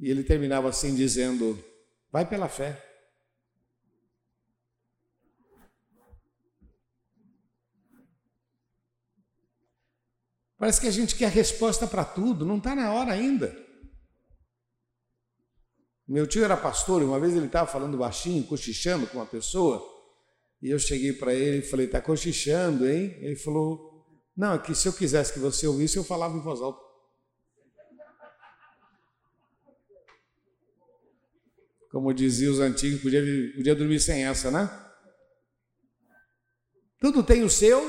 [0.00, 1.62] E ele terminava assim dizendo:
[2.10, 2.82] vai pela fé.
[10.56, 13.54] Parece que a gente quer resposta para tudo, não está na hora ainda.
[16.12, 19.82] Meu tio era pastor e uma vez ele estava falando baixinho, cochichando com uma pessoa,
[20.60, 23.16] e eu cheguei para ele e falei: está cochichando, hein?
[23.20, 24.04] Ele falou:
[24.36, 26.80] não, é que se eu quisesse que você ouvisse, eu falava em voz alta.
[31.90, 33.20] Como diziam os antigos, podia,
[33.54, 34.70] podia dormir sem essa, né?
[36.98, 37.80] Tudo tem o seu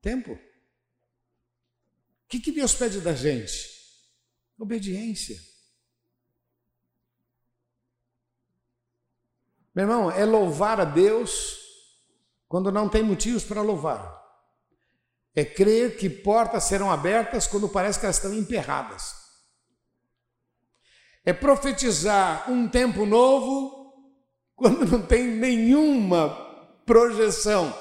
[0.00, 0.38] tempo
[2.30, 3.68] que, que Deus pede da gente?
[4.56, 5.36] Obediência.
[9.80, 11.58] Meu irmão, é louvar a Deus
[12.46, 14.20] quando não tem motivos para louvar.
[15.34, 19.14] É crer que portas serão abertas quando parece que elas estão emperradas.
[21.24, 23.94] É profetizar um tempo novo
[24.54, 26.28] quando não tem nenhuma
[26.84, 27.74] projeção.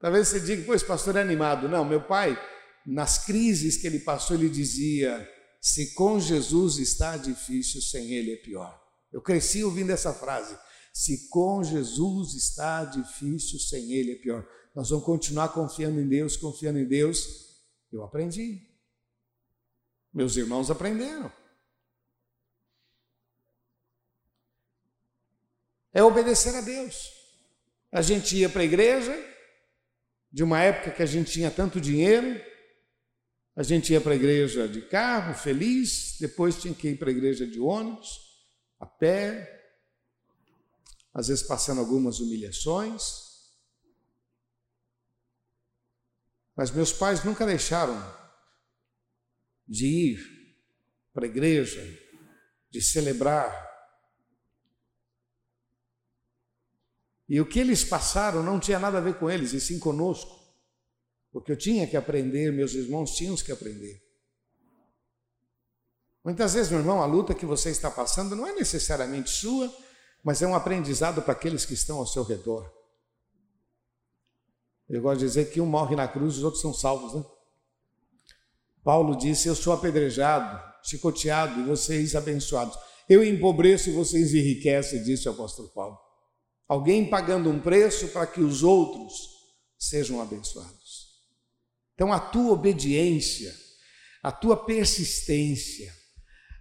[0.00, 1.68] Talvez você diga, pois, pastor é animado.
[1.68, 2.36] Não, meu pai
[2.84, 5.24] nas crises que ele passou, ele dizia:
[5.60, 8.76] se com Jesus está difícil, sem ele é pior.
[9.12, 10.65] Eu cresci ouvindo essa frase.
[10.96, 14.48] Se com Jesus está difícil, sem Ele é pior.
[14.74, 17.60] Nós vamos continuar confiando em Deus, confiando em Deus.
[17.92, 18.66] Eu aprendi.
[20.10, 21.30] Meus irmãos aprenderam.
[25.92, 27.12] É obedecer a Deus.
[27.92, 29.14] A gente ia para a igreja,
[30.32, 32.40] de uma época que a gente tinha tanto dinheiro,
[33.54, 37.12] a gente ia para a igreja de carro, feliz, depois tinha que ir para a
[37.12, 38.18] igreja de ônibus,
[38.80, 39.55] a pé,
[41.16, 43.24] às vezes passando algumas humilhações.
[46.54, 47.96] Mas meus pais nunca deixaram
[49.66, 50.18] de ir
[51.14, 51.82] para a igreja,
[52.70, 53.50] de celebrar.
[57.26, 60.38] E o que eles passaram não tinha nada a ver com eles, e sim conosco.
[61.32, 64.04] Porque eu tinha que aprender, meus irmãos tinham que aprender.
[66.22, 69.85] Muitas vezes, meu irmão, a luta que você está passando não é necessariamente sua,
[70.26, 72.68] mas é um aprendizado para aqueles que estão ao seu redor.
[74.88, 77.24] Eu gosto de dizer que um morre na cruz e os outros são salvos, né?
[78.82, 82.76] Paulo disse: Eu sou apedrejado, chicoteado e vocês abençoados.
[83.08, 85.96] Eu empobreço e vocês enriquecem, disse o apóstolo Paulo.
[86.66, 89.14] Alguém pagando um preço para que os outros
[89.78, 91.22] sejam abençoados.
[91.94, 93.54] Então, a tua obediência,
[94.24, 95.95] a tua persistência,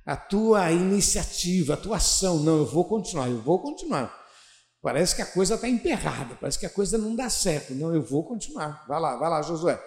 [0.05, 4.15] a tua iniciativa, a tua ação, não, eu vou continuar, eu vou continuar.
[4.81, 7.73] Parece que a coisa está emperrada, parece que a coisa não dá certo.
[7.73, 8.85] Não, eu vou continuar.
[8.87, 9.81] Vai lá, vai lá, Josué.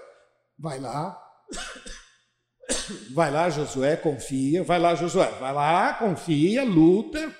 [0.59, 1.17] Vai lá.
[3.15, 4.63] Vai lá, Josué, confia.
[4.63, 5.31] Vai lá, Josué.
[5.41, 7.35] Vai lá, confia, luta.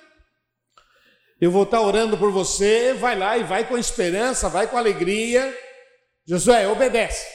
[1.39, 2.93] Eu vou estar orando por você.
[2.93, 5.55] Vai lá e vai com esperança, vai com alegria.
[6.27, 7.27] Josué, obedece.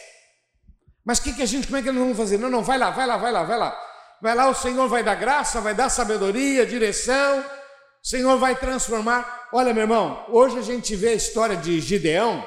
[1.05, 2.37] Mas o que, que a gente, como é que nós vamos fazer?
[2.37, 3.84] Não, não, vai lá, vai lá, vai lá, vai lá.
[4.25, 9.51] Vai lá, o Senhor vai dar graça, vai dar sabedoria, direção, o Senhor vai transformar.
[9.53, 12.43] Olha, meu irmão, hoje a gente vê a história de Gideão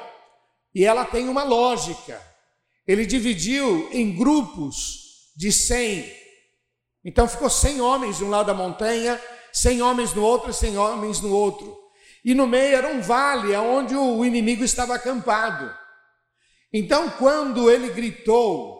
[0.74, 2.20] e ela tem uma lógica.
[2.84, 6.12] Ele dividiu em grupos de cem.
[7.04, 9.22] Então ficou cem homens de um lado da montanha,
[9.52, 11.78] cem homens no outro, cem homens no outro.
[12.24, 15.72] E no meio era um vale onde o inimigo estava acampado.
[16.72, 18.77] Então, quando ele gritou,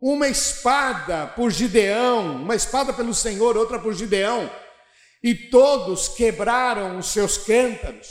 [0.00, 4.50] uma espada por Gideão, uma espada pelo Senhor, outra por Gideão,
[5.22, 8.08] e todos quebraram os seus cântaros.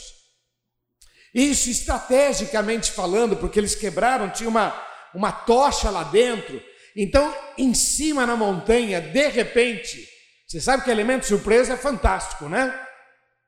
[1.33, 4.79] Isso estrategicamente falando, porque eles quebraram, tinha uma,
[5.13, 6.61] uma tocha lá dentro.
[6.95, 10.07] Então, em cima na montanha, de repente,
[10.47, 12.87] você sabe que elemento surpresa é fantástico, né?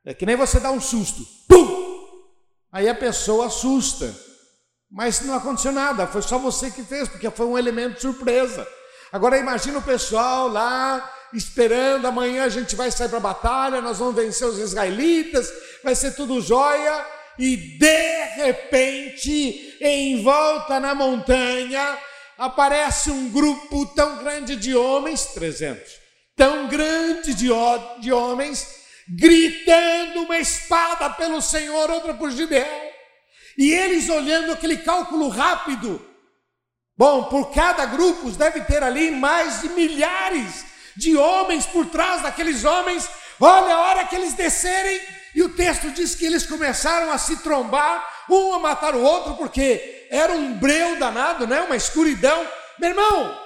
[0.06, 1.24] É que nem você dá um susto.
[1.48, 1.82] Pum!
[2.72, 4.31] Aí a pessoa assusta.
[4.92, 8.68] Mas não aconteceu nada, foi só você que fez, porque foi um elemento de surpresa.
[9.12, 14.00] Agora imagina o pessoal lá esperando, amanhã a gente vai sair para a batalha, nós
[14.00, 15.50] vamos vencer os israelitas,
[15.82, 17.06] vai ser tudo jóia,
[17.40, 21.98] e de repente, em volta na montanha,
[22.38, 25.90] aparece um grupo tão grande de homens, 300,
[26.36, 27.48] tão grande de,
[28.02, 28.68] de homens,
[29.08, 32.91] gritando uma espada pelo Senhor, outra por Gideão.
[33.58, 36.06] E eles olhando aquele cálculo rápido.
[36.98, 42.64] Bom, por cada grupo deve ter ali mais de milhares de homens por trás daqueles
[42.64, 43.10] homens.
[43.40, 45.02] Olha a hora que eles descerem,
[45.34, 49.36] e o texto diz que eles começaram a se trombar, um a matar o outro,
[49.36, 51.62] porque era um breu danado, né?
[51.62, 52.46] uma escuridão.
[52.78, 53.38] Meu irmão,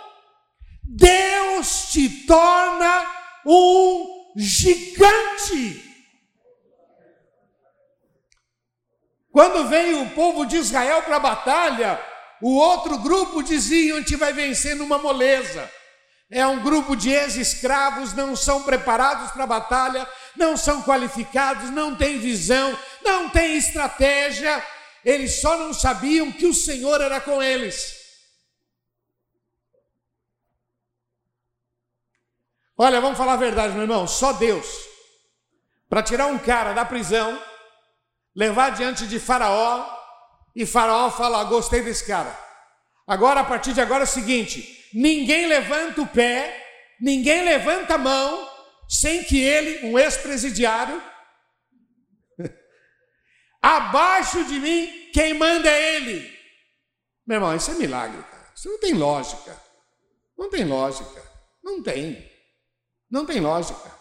[0.84, 3.06] Deus te torna
[3.46, 5.95] um gigante.
[9.36, 12.00] Quando veio o povo de Israel para a batalha,
[12.42, 15.70] o outro grupo dizia: a gente vai vencer numa moleza.
[16.32, 20.08] É um grupo de ex-escravos, não são preparados para a batalha,
[20.38, 24.66] não são qualificados, não têm visão, não têm estratégia,
[25.04, 27.94] eles só não sabiam que o Senhor era com eles.
[32.78, 34.66] Olha, vamos falar a verdade, meu irmão, só Deus,
[35.90, 37.38] para tirar um cara da prisão,
[38.36, 39.88] levar diante de Faraó
[40.56, 42.38] e Faraó falar: Gostei desse cara.
[43.08, 47.98] Agora, a partir de agora é o seguinte: ninguém levanta o pé, ninguém levanta a
[47.98, 48.50] mão,
[48.90, 51.02] sem que ele, um ex-presidiário,
[53.62, 56.36] abaixo de mim, quem manda é ele.
[57.26, 58.52] Meu irmão, isso é milagre, cara.
[58.56, 59.60] Isso não tem lógica.
[60.38, 61.24] Não tem lógica.
[61.64, 62.32] Não tem.
[63.10, 63.92] Não tem lógica.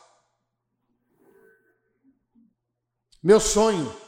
[3.22, 4.04] Meu sonho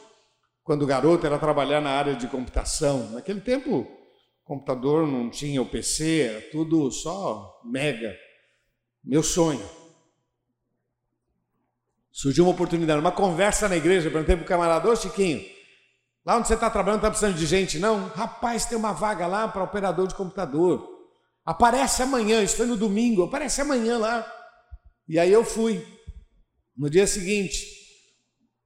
[0.67, 3.13] quando garoto, era trabalhar na área de computação.
[3.13, 3.87] Naquele tempo,
[4.43, 8.13] computador não tinha o PC, era tudo só mega.
[9.03, 9.65] Meu sonho.
[12.11, 15.41] surgiu uma oportunidade, uma conversa na igreja, perguntei para o camarada, ô Chiquinho,
[16.25, 18.09] lá onde você está trabalhando está precisando de gente, não?
[18.09, 20.85] Rapaz, tem uma vaga lá para operador de computador.
[21.45, 24.27] Aparece amanhã, isso foi no domingo, aparece amanhã lá.
[25.09, 25.87] E aí eu fui.
[26.77, 27.76] No dia seguinte,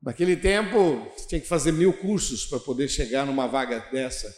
[0.02, 4.34] naquele tempo, tinha que fazer mil cursos para poder chegar numa vaga dessa.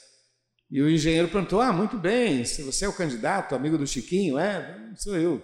[0.70, 4.92] E o engenheiro perguntou: Ah, muito bem, você é o candidato, amigo do Chiquinho, é,
[4.96, 5.42] sou eu.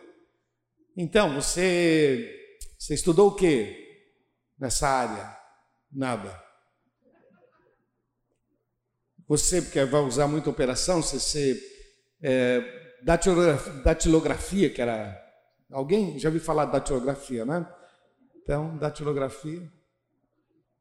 [0.97, 2.35] Então, você,
[2.79, 3.87] você estudou o que
[4.59, 5.37] nessa área?
[5.93, 6.43] Nada.
[9.29, 11.63] Você, porque vai usar muita operação, você, você
[12.23, 12.61] é,
[13.85, 15.17] datilografia, que era.
[15.71, 17.71] Alguém já ouviu falar de datilografia, né?
[18.43, 19.71] Então, datilografia.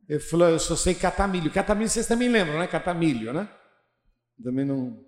[0.07, 1.51] Ele falou: Eu só sei catamilho.
[1.51, 2.67] Catamilho vocês também lembram, né?
[2.67, 3.49] Catamilho, né?
[4.41, 5.05] Também não.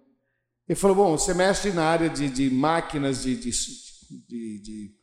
[0.67, 3.51] Ele falou: bom, você mexe na área de, de máquinas de, de,
[4.21, 4.95] de,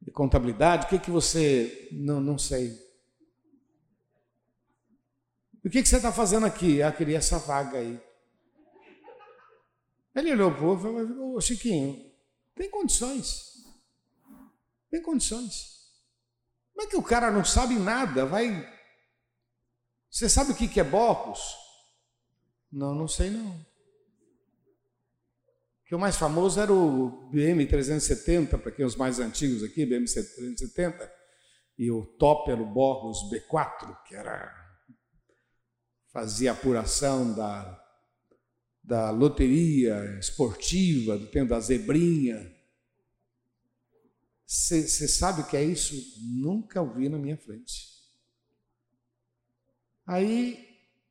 [0.00, 1.88] de contabilidade, o que, que você.
[1.92, 2.72] Não, não sei.
[5.64, 6.82] O que, que você está fazendo aqui?
[6.82, 8.00] Ah, queria essa vaga aí.
[10.14, 12.10] Ele olhou para o falou: Ô Chiquinho,
[12.54, 13.54] tem condições.
[14.90, 15.74] Tem condições.
[16.72, 18.24] Como é que o cara não sabe nada?
[18.24, 18.73] Vai.
[20.14, 21.56] Você sabe o que é Borros?
[22.70, 23.66] Não, não sei não.
[25.84, 29.84] Que o mais famoso era o BM 370, para quem é os mais antigos aqui,
[29.84, 31.12] BM 370,
[31.76, 34.54] e o top era o Borros B4, que era
[36.12, 37.82] fazia apuração da
[38.84, 42.54] da loteria esportiva, do tempo da zebrinha.
[44.46, 45.96] Você sabe o que é isso?
[46.20, 47.93] Nunca ouvi na minha frente.
[50.06, 50.64] Aí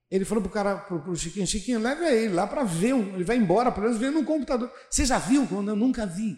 [0.09, 3.23] ele falou para o cara, para o Chiquinho, Chiquinho, leve ele lá para ver, ele
[3.23, 4.71] vai embora, pelo menos ver no computador.
[4.89, 5.47] Você já viu?
[5.51, 6.37] Eu nunca vi.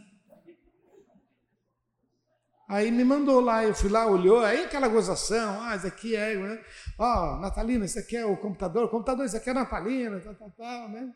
[2.68, 6.36] Aí me mandou lá, eu fui lá, olhou, aí aquela gozação, ah, isso aqui é,
[6.36, 6.64] né?
[6.98, 10.34] ó, oh, Natalina, isso aqui é o computador, o computador, isso aqui é Natalina, tal,
[10.34, 11.14] tal, tal, né?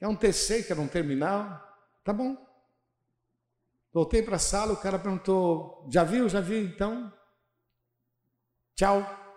[0.00, 1.60] É um TC, que era um terminal,
[2.02, 2.36] tá bom.
[3.92, 7.12] Voltei para a sala, o cara perguntou, já viu, já viu, então,
[8.74, 9.27] tchau.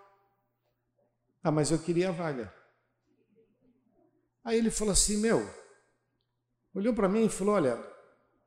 [1.42, 2.54] Ah, mas eu queria a vaga.
[4.44, 5.48] Aí ele falou assim: Meu,
[6.74, 7.76] olhou para mim e falou: Olha,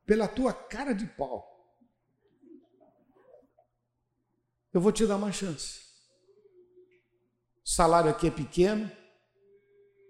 [0.06, 1.44] pela tua cara de pau,
[4.72, 5.84] eu vou te dar uma chance.
[7.64, 8.90] O salário aqui é pequeno,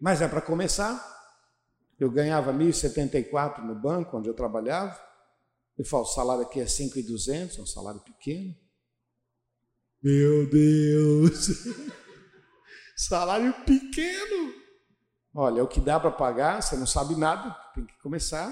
[0.01, 1.15] mas é para começar.
[1.99, 5.01] Eu ganhava 1.074 no banco onde eu trabalhava.
[5.77, 8.55] Ele falou: o salário aqui é 5.200, é um salário pequeno.
[10.03, 11.49] Meu Deus!
[12.97, 14.55] Salário pequeno.
[15.35, 18.49] Olha, o que dá para pagar, você não sabe nada, tem que começar.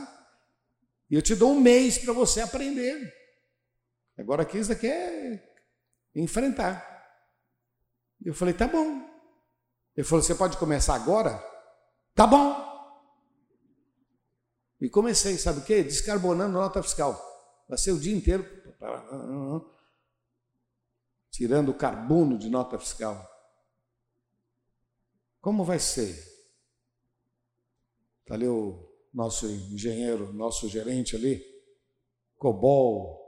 [1.10, 3.10] E eu te dou um mês para você aprender.
[4.18, 5.42] Agora aqui isso daqui é
[6.14, 6.92] enfrentar.
[8.22, 9.02] Eu falei, tá bom.
[9.96, 11.42] Ele falou, você pode começar agora?
[12.14, 12.62] Tá bom.
[14.78, 15.82] E comecei, sabe o quê?
[15.82, 17.18] Descarbonando nota fiscal.
[17.66, 18.46] Passei o dia inteiro
[21.30, 23.33] tirando o carbono de nota fiscal.
[25.44, 26.16] Como vai ser?
[28.22, 28.82] Está ali o
[29.12, 31.44] nosso engenheiro, nosso gerente ali,
[32.38, 33.22] COBOL.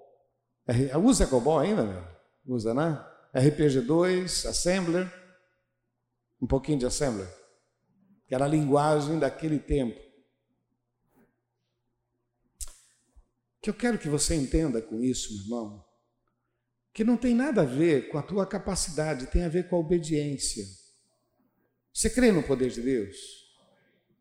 [1.05, 2.03] Usa COBOL ainda, meu?
[2.47, 3.07] Usa, né?
[3.35, 5.13] RPG2, Assembler,
[6.41, 7.29] um pouquinho de Assembler,
[8.27, 10.01] que era a linguagem daquele tempo.
[13.59, 15.85] O que eu quero que você entenda com isso, meu irmão,
[16.95, 19.81] que não tem nada a ver com a tua capacidade, tem a ver com a
[19.81, 20.65] obediência.
[21.97, 23.17] Você crê no poder de Deus?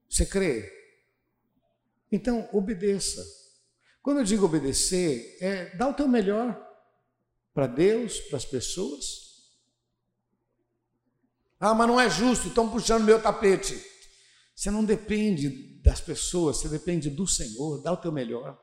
[0.10, 0.72] Você crê?
[2.10, 3.22] Então, obedeça.
[4.02, 6.58] Quando eu digo obedecer, é dar o teu melhor
[7.54, 9.52] para Deus, para as pessoas.
[11.60, 13.78] Ah, mas não é justo, estão puxando meu tapete.
[14.56, 15.50] Você não depende
[15.82, 17.84] das pessoas, você depende do Senhor.
[17.84, 18.58] Dá o teu melhor.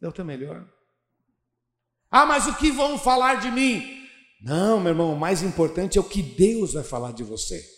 [0.00, 0.66] Dá o teu melhor.
[2.10, 4.08] Ah, mas o que vão falar de mim?
[4.40, 7.76] Não, meu irmão, o mais importante é o que Deus vai falar de você.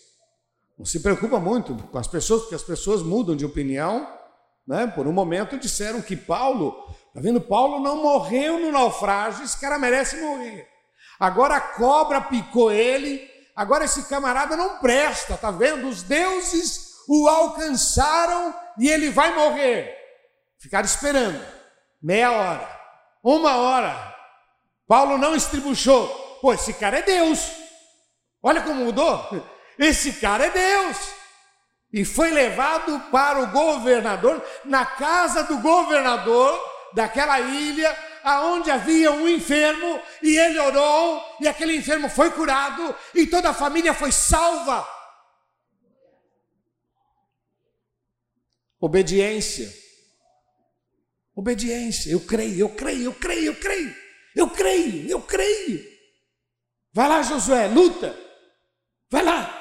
[0.81, 4.11] Não se preocupa muito com as pessoas, porque as pessoas mudam de opinião.
[4.65, 4.87] Né?
[4.87, 6.71] Por um momento disseram que Paulo,
[7.13, 7.39] tá vendo?
[7.39, 10.67] Paulo não morreu no naufrágio, esse cara merece morrer.
[11.19, 15.87] Agora a cobra picou ele, agora esse camarada não presta, tá vendo?
[15.87, 19.95] Os deuses o alcançaram e ele vai morrer.
[20.57, 21.45] Ficaram esperando
[22.01, 22.79] meia hora,
[23.23, 24.15] uma hora.
[24.87, 26.07] Paulo não estribuchou.
[26.41, 27.51] Pô, esse cara é Deus.
[28.41, 29.60] Olha como mudou.
[29.77, 30.97] Esse cara é Deus.
[31.93, 39.27] E foi levado para o governador, na casa do governador daquela ilha, aonde havia um
[39.27, 44.87] enfermo e ele orou e aquele enfermo foi curado e toda a família foi salva.
[48.79, 49.71] Obediência.
[51.35, 52.11] Obediência.
[52.11, 53.95] Eu creio, eu creio, eu creio, eu creio.
[54.33, 55.91] Eu creio, eu creio.
[56.93, 58.17] Vai lá, Josué, luta.
[59.09, 59.60] Vai lá.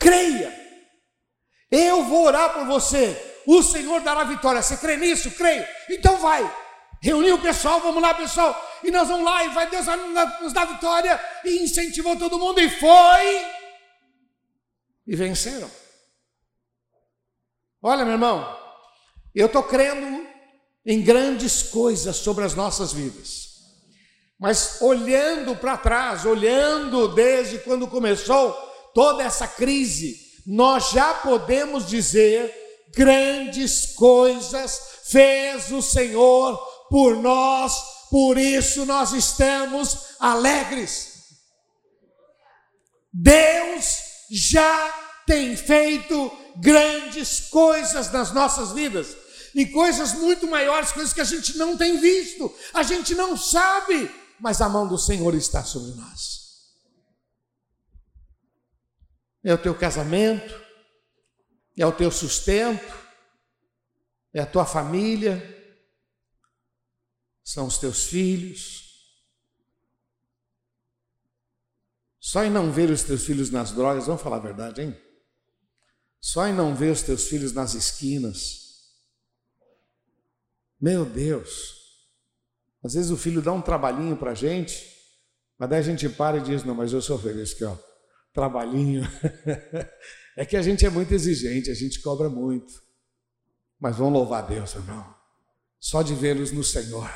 [0.00, 0.58] Creia.
[1.70, 3.42] Eu vou orar por você.
[3.46, 4.62] O Senhor dará vitória.
[4.62, 5.30] Você crê nisso?
[5.32, 5.64] Creio.
[5.90, 6.42] Então vai.
[7.02, 8.54] Reuniu o pessoal, vamos lá, pessoal.
[8.82, 9.86] E nós vamos lá, e vai Deus
[10.40, 11.20] nos dar vitória.
[11.44, 13.46] E incentivou todo mundo, e foi.
[15.06, 15.70] E venceram.
[17.82, 18.58] Olha, meu irmão,
[19.34, 20.26] eu estou crendo
[20.84, 23.48] em grandes coisas sobre as nossas vidas.
[24.38, 28.69] Mas olhando para trás, olhando desde quando começou
[29.00, 32.54] toda essa crise, nós já podemos dizer
[32.94, 36.58] grandes coisas fez o Senhor
[36.90, 37.72] por nós,
[38.10, 41.14] por isso nós estamos alegres.
[43.10, 43.96] Deus
[44.30, 44.92] já
[45.26, 49.16] tem feito grandes coisas nas nossas vidas
[49.54, 54.14] e coisas muito maiores, coisas que a gente não tem visto, a gente não sabe,
[54.38, 56.29] mas a mão do Senhor está sobre nós.
[59.42, 60.54] É o teu casamento,
[61.76, 62.94] é o teu sustento,
[64.32, 65.40] é a tua família,
[67.42, 68.90] são os teus filhos.
[72.20, 74.96] Só em não ver os teus filhos nas drogas, vamos falar a verdade, hein?
[76.20, 78.60] Só em não ver os teus filhos nas esquinas.
[80.78, 81.80] Meu Deus.
[82.84, 84.96] Às vezes o filho dá um trabalhinho para a gente,
[85.58, 87.76] mas daí a gente para e diz: Não, mas eu sou feliz aqui, ó.
[88.32, 89.02] Trabalhinho.
[90.36, 92.82] é que a gente é muito exigente, a gente cobra muito.
[93.78, 95.14] Mas vamos louvar Deus, irmão.
[95.78, 97.10] Só de vê-los no Senhor,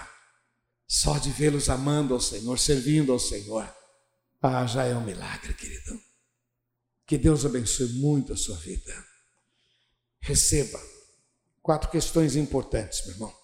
[0.87, 3.69] só de vê-los amando ao Senhor, servindo ao Senhor,
[4.41, 5.99] ah, já é um milagre, querido.
[7.07, 8.95] Que Deus abençoe muito a sua vida.
[10.21, 10.79] Receba
[11.63, 13.35] quatro questões importantes, meu irmão.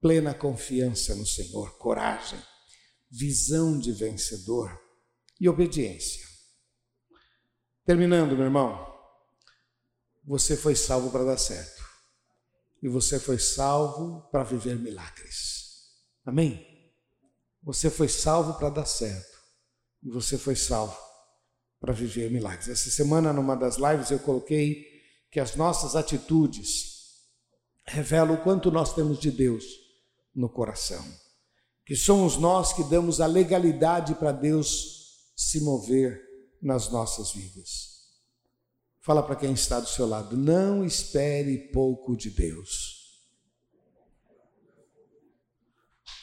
[0.00, 2.40] Plena confiança no Senhor, coragem,
[3.08, 4.76] visão de vencedor
[5.40, 6.33] e obediência.
[7.84, 8.94] Terminando, meu irmão,
[10.24, 11.84] você foi salvo para dar certo.
[12.82, 15.90] E você foi salvo para viver milagres.
[16.24, 16.66] Amém?
[17.62, 19.38] Você foi salvo para dar certo.
[20.02, 20.96] E você foi salvo
[21.78, 22.68] para viver milagres.
[22.68, 24.86] Essa semana, numa das lives, eu coloquei
[25.30, 26.94] que as nossas atitudes
[27.86, 29.64] revelam o quanto nós temos de Deus
[30.34, 31.04] no coração.
[31.84, 36.23] Que somos nós que damos a legalidade para Deus se mover
[36.64, 37.94] nas nossas vidas.
[39.00, 43.22] Fala para quem está do seu lado, não espere pouco de Deus.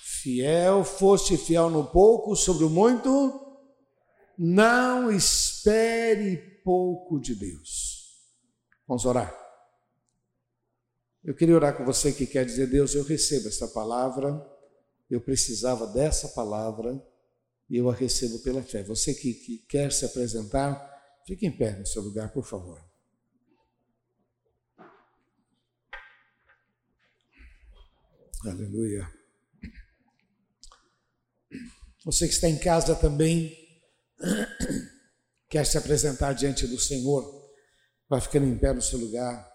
[0.01, 3.39] Fiel, foste fiel no pouco, sobre o muito,
[4.35, 8.19] não espere pouco de Deus.
[8.87, 9.39] Vamos orar.
[11.23, 14.43] Eu queria orar com você que quer dizer, Deus, eu recebo esta palavra,
[15.07, 16.99] eu precisava dessa palavra
[17.72, 18.84] e eu a recebo pela fé.
[18.84, 20.76] Você que, que quer se apresentar,
[21.26, 22.86] fique em pé no seu lugar, por favor.
[28.43, 29.09] Aleluia.
[32.04, 33.55] Você que está em casa também,
[35.50, 37.54] quer se apresentar diante do Senhor,
[38.09, 39.50] vai ficando em pé no seu lugar,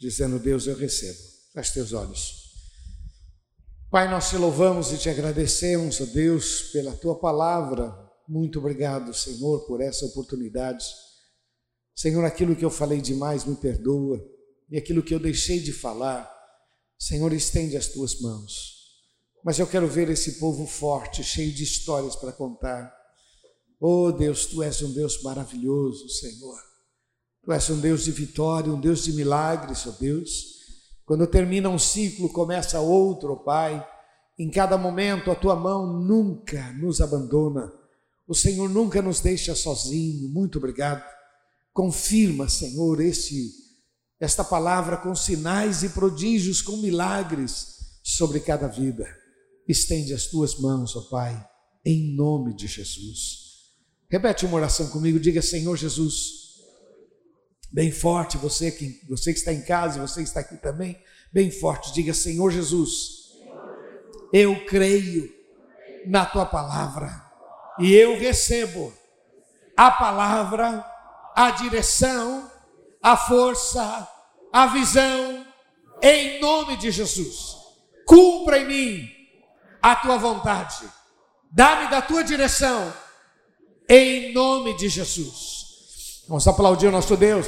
[0.00, 1.20] dizendo: Deus, eu recebo.
[1.52, 2.39] Feche teus olhos.
[3.90, 7.92] Pai, nós te louvamos e te agradecemos, ó Deus, pela tua palavra.
[8.28, 10.84] Muito obrigado, Senhor, por essa oportunidade.
[11.92, 14.24] Senhor, aquilo que eu falei demais, me perdoa.
[14.70, 16.32] E aquilo que eu deixei de falar,
[16.96, 18.76] Senhor, estende as tuas mãos.
[19.44, 22.94] Mas eu quero ver esse povo forte, cheio de histórias para contar.
[23.80, 26.62] Oh Deus, tu és um Deus maravilhoso, Senhor.
[27.42, 30.59] Tu és um Deus de vitória, um Deus de milagres, oh Deus.
[31.10, 33.84] Quando termina um ciclo, começa outro, Pai.
[34.38, 37.72] Em cada momento, a tua mão nunca nos abandona.
[38.28, 40.28] O Senhor nunca nos deixa sozinho.
[40.28, 41.04] Muito obrigado.
[41.72, 43.50] Confirma, Senhor, este,
[44.20, 49.04] esta palavra com sinais e prodígios, com milagres sobre cada vida.
[49.66, 51.44] Estende as tuas mãos, ó Pai,
[51.84, 53.72] em nome de Jesus.
[54.08, 56.49] Repete uma oração comigo, diga Senhor Jesus.
[57.72, 61.00] Bem forte, você que, você que está em casa, você que está aqui também,
[61.32, 63.30] bem forte, diga Senhor Jesus.
[64.32, 65.32] Eu creio
[66.06, 67.24] na tua palavra
[67.78, 68.92] e eu recebo
[69.76, 70.84] a palavra,
[71.34, 72.50] a direção,
[73.02, 74.08] a força,
[74.52, 75.46] a visão,
[76.02, 77.56] em nome de Jesus.
[78.06, 79.08] Cumpra em mim
[79.80, 80.88] a tua vontade.
[81.50, 82.92] Dá-me da tua direção,
[83.88, 85.59] em nome de Jesus.
[86.30, 87.44] Vamos aplaudir o nosso Deus.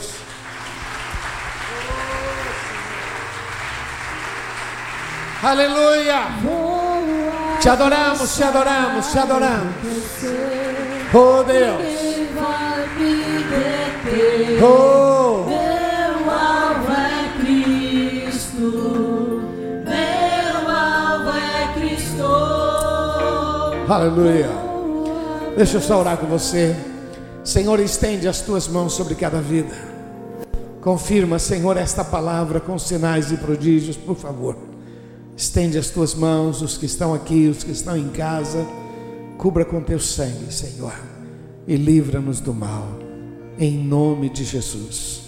[5.41, 6.27] Aleluia.
[7.61, 9.75] Te adoramos, te adoramos, te adoramos.
[11.15, 11.81] Oh Deus.
[14.61, 15.45] Oh.
[15.47, 18.67] Meu alvo é Cristo.
[19.87, 22.27] Meu alvo é Cristo.
[23.89, 24.51] Aleluia.
[25.57, 26.92] Deixa eu só orar com você.
[27.45, 29.75] Senhor, estende as tuas mãos sobre cada vida.
[30.81, 34.57] Confirma, Senhor, esta palavra com sinais e prodígios, por favor.
[35.37, 38.65] Estende as tuas mãos, os que estão aqui, os que estão em casa.
[39.39, 40.95] Cubra com teu sangue, Senhor,
[41.67, 42.87] e livra-nos do mal.
[43.59, 45.22] Em nome de Jesus.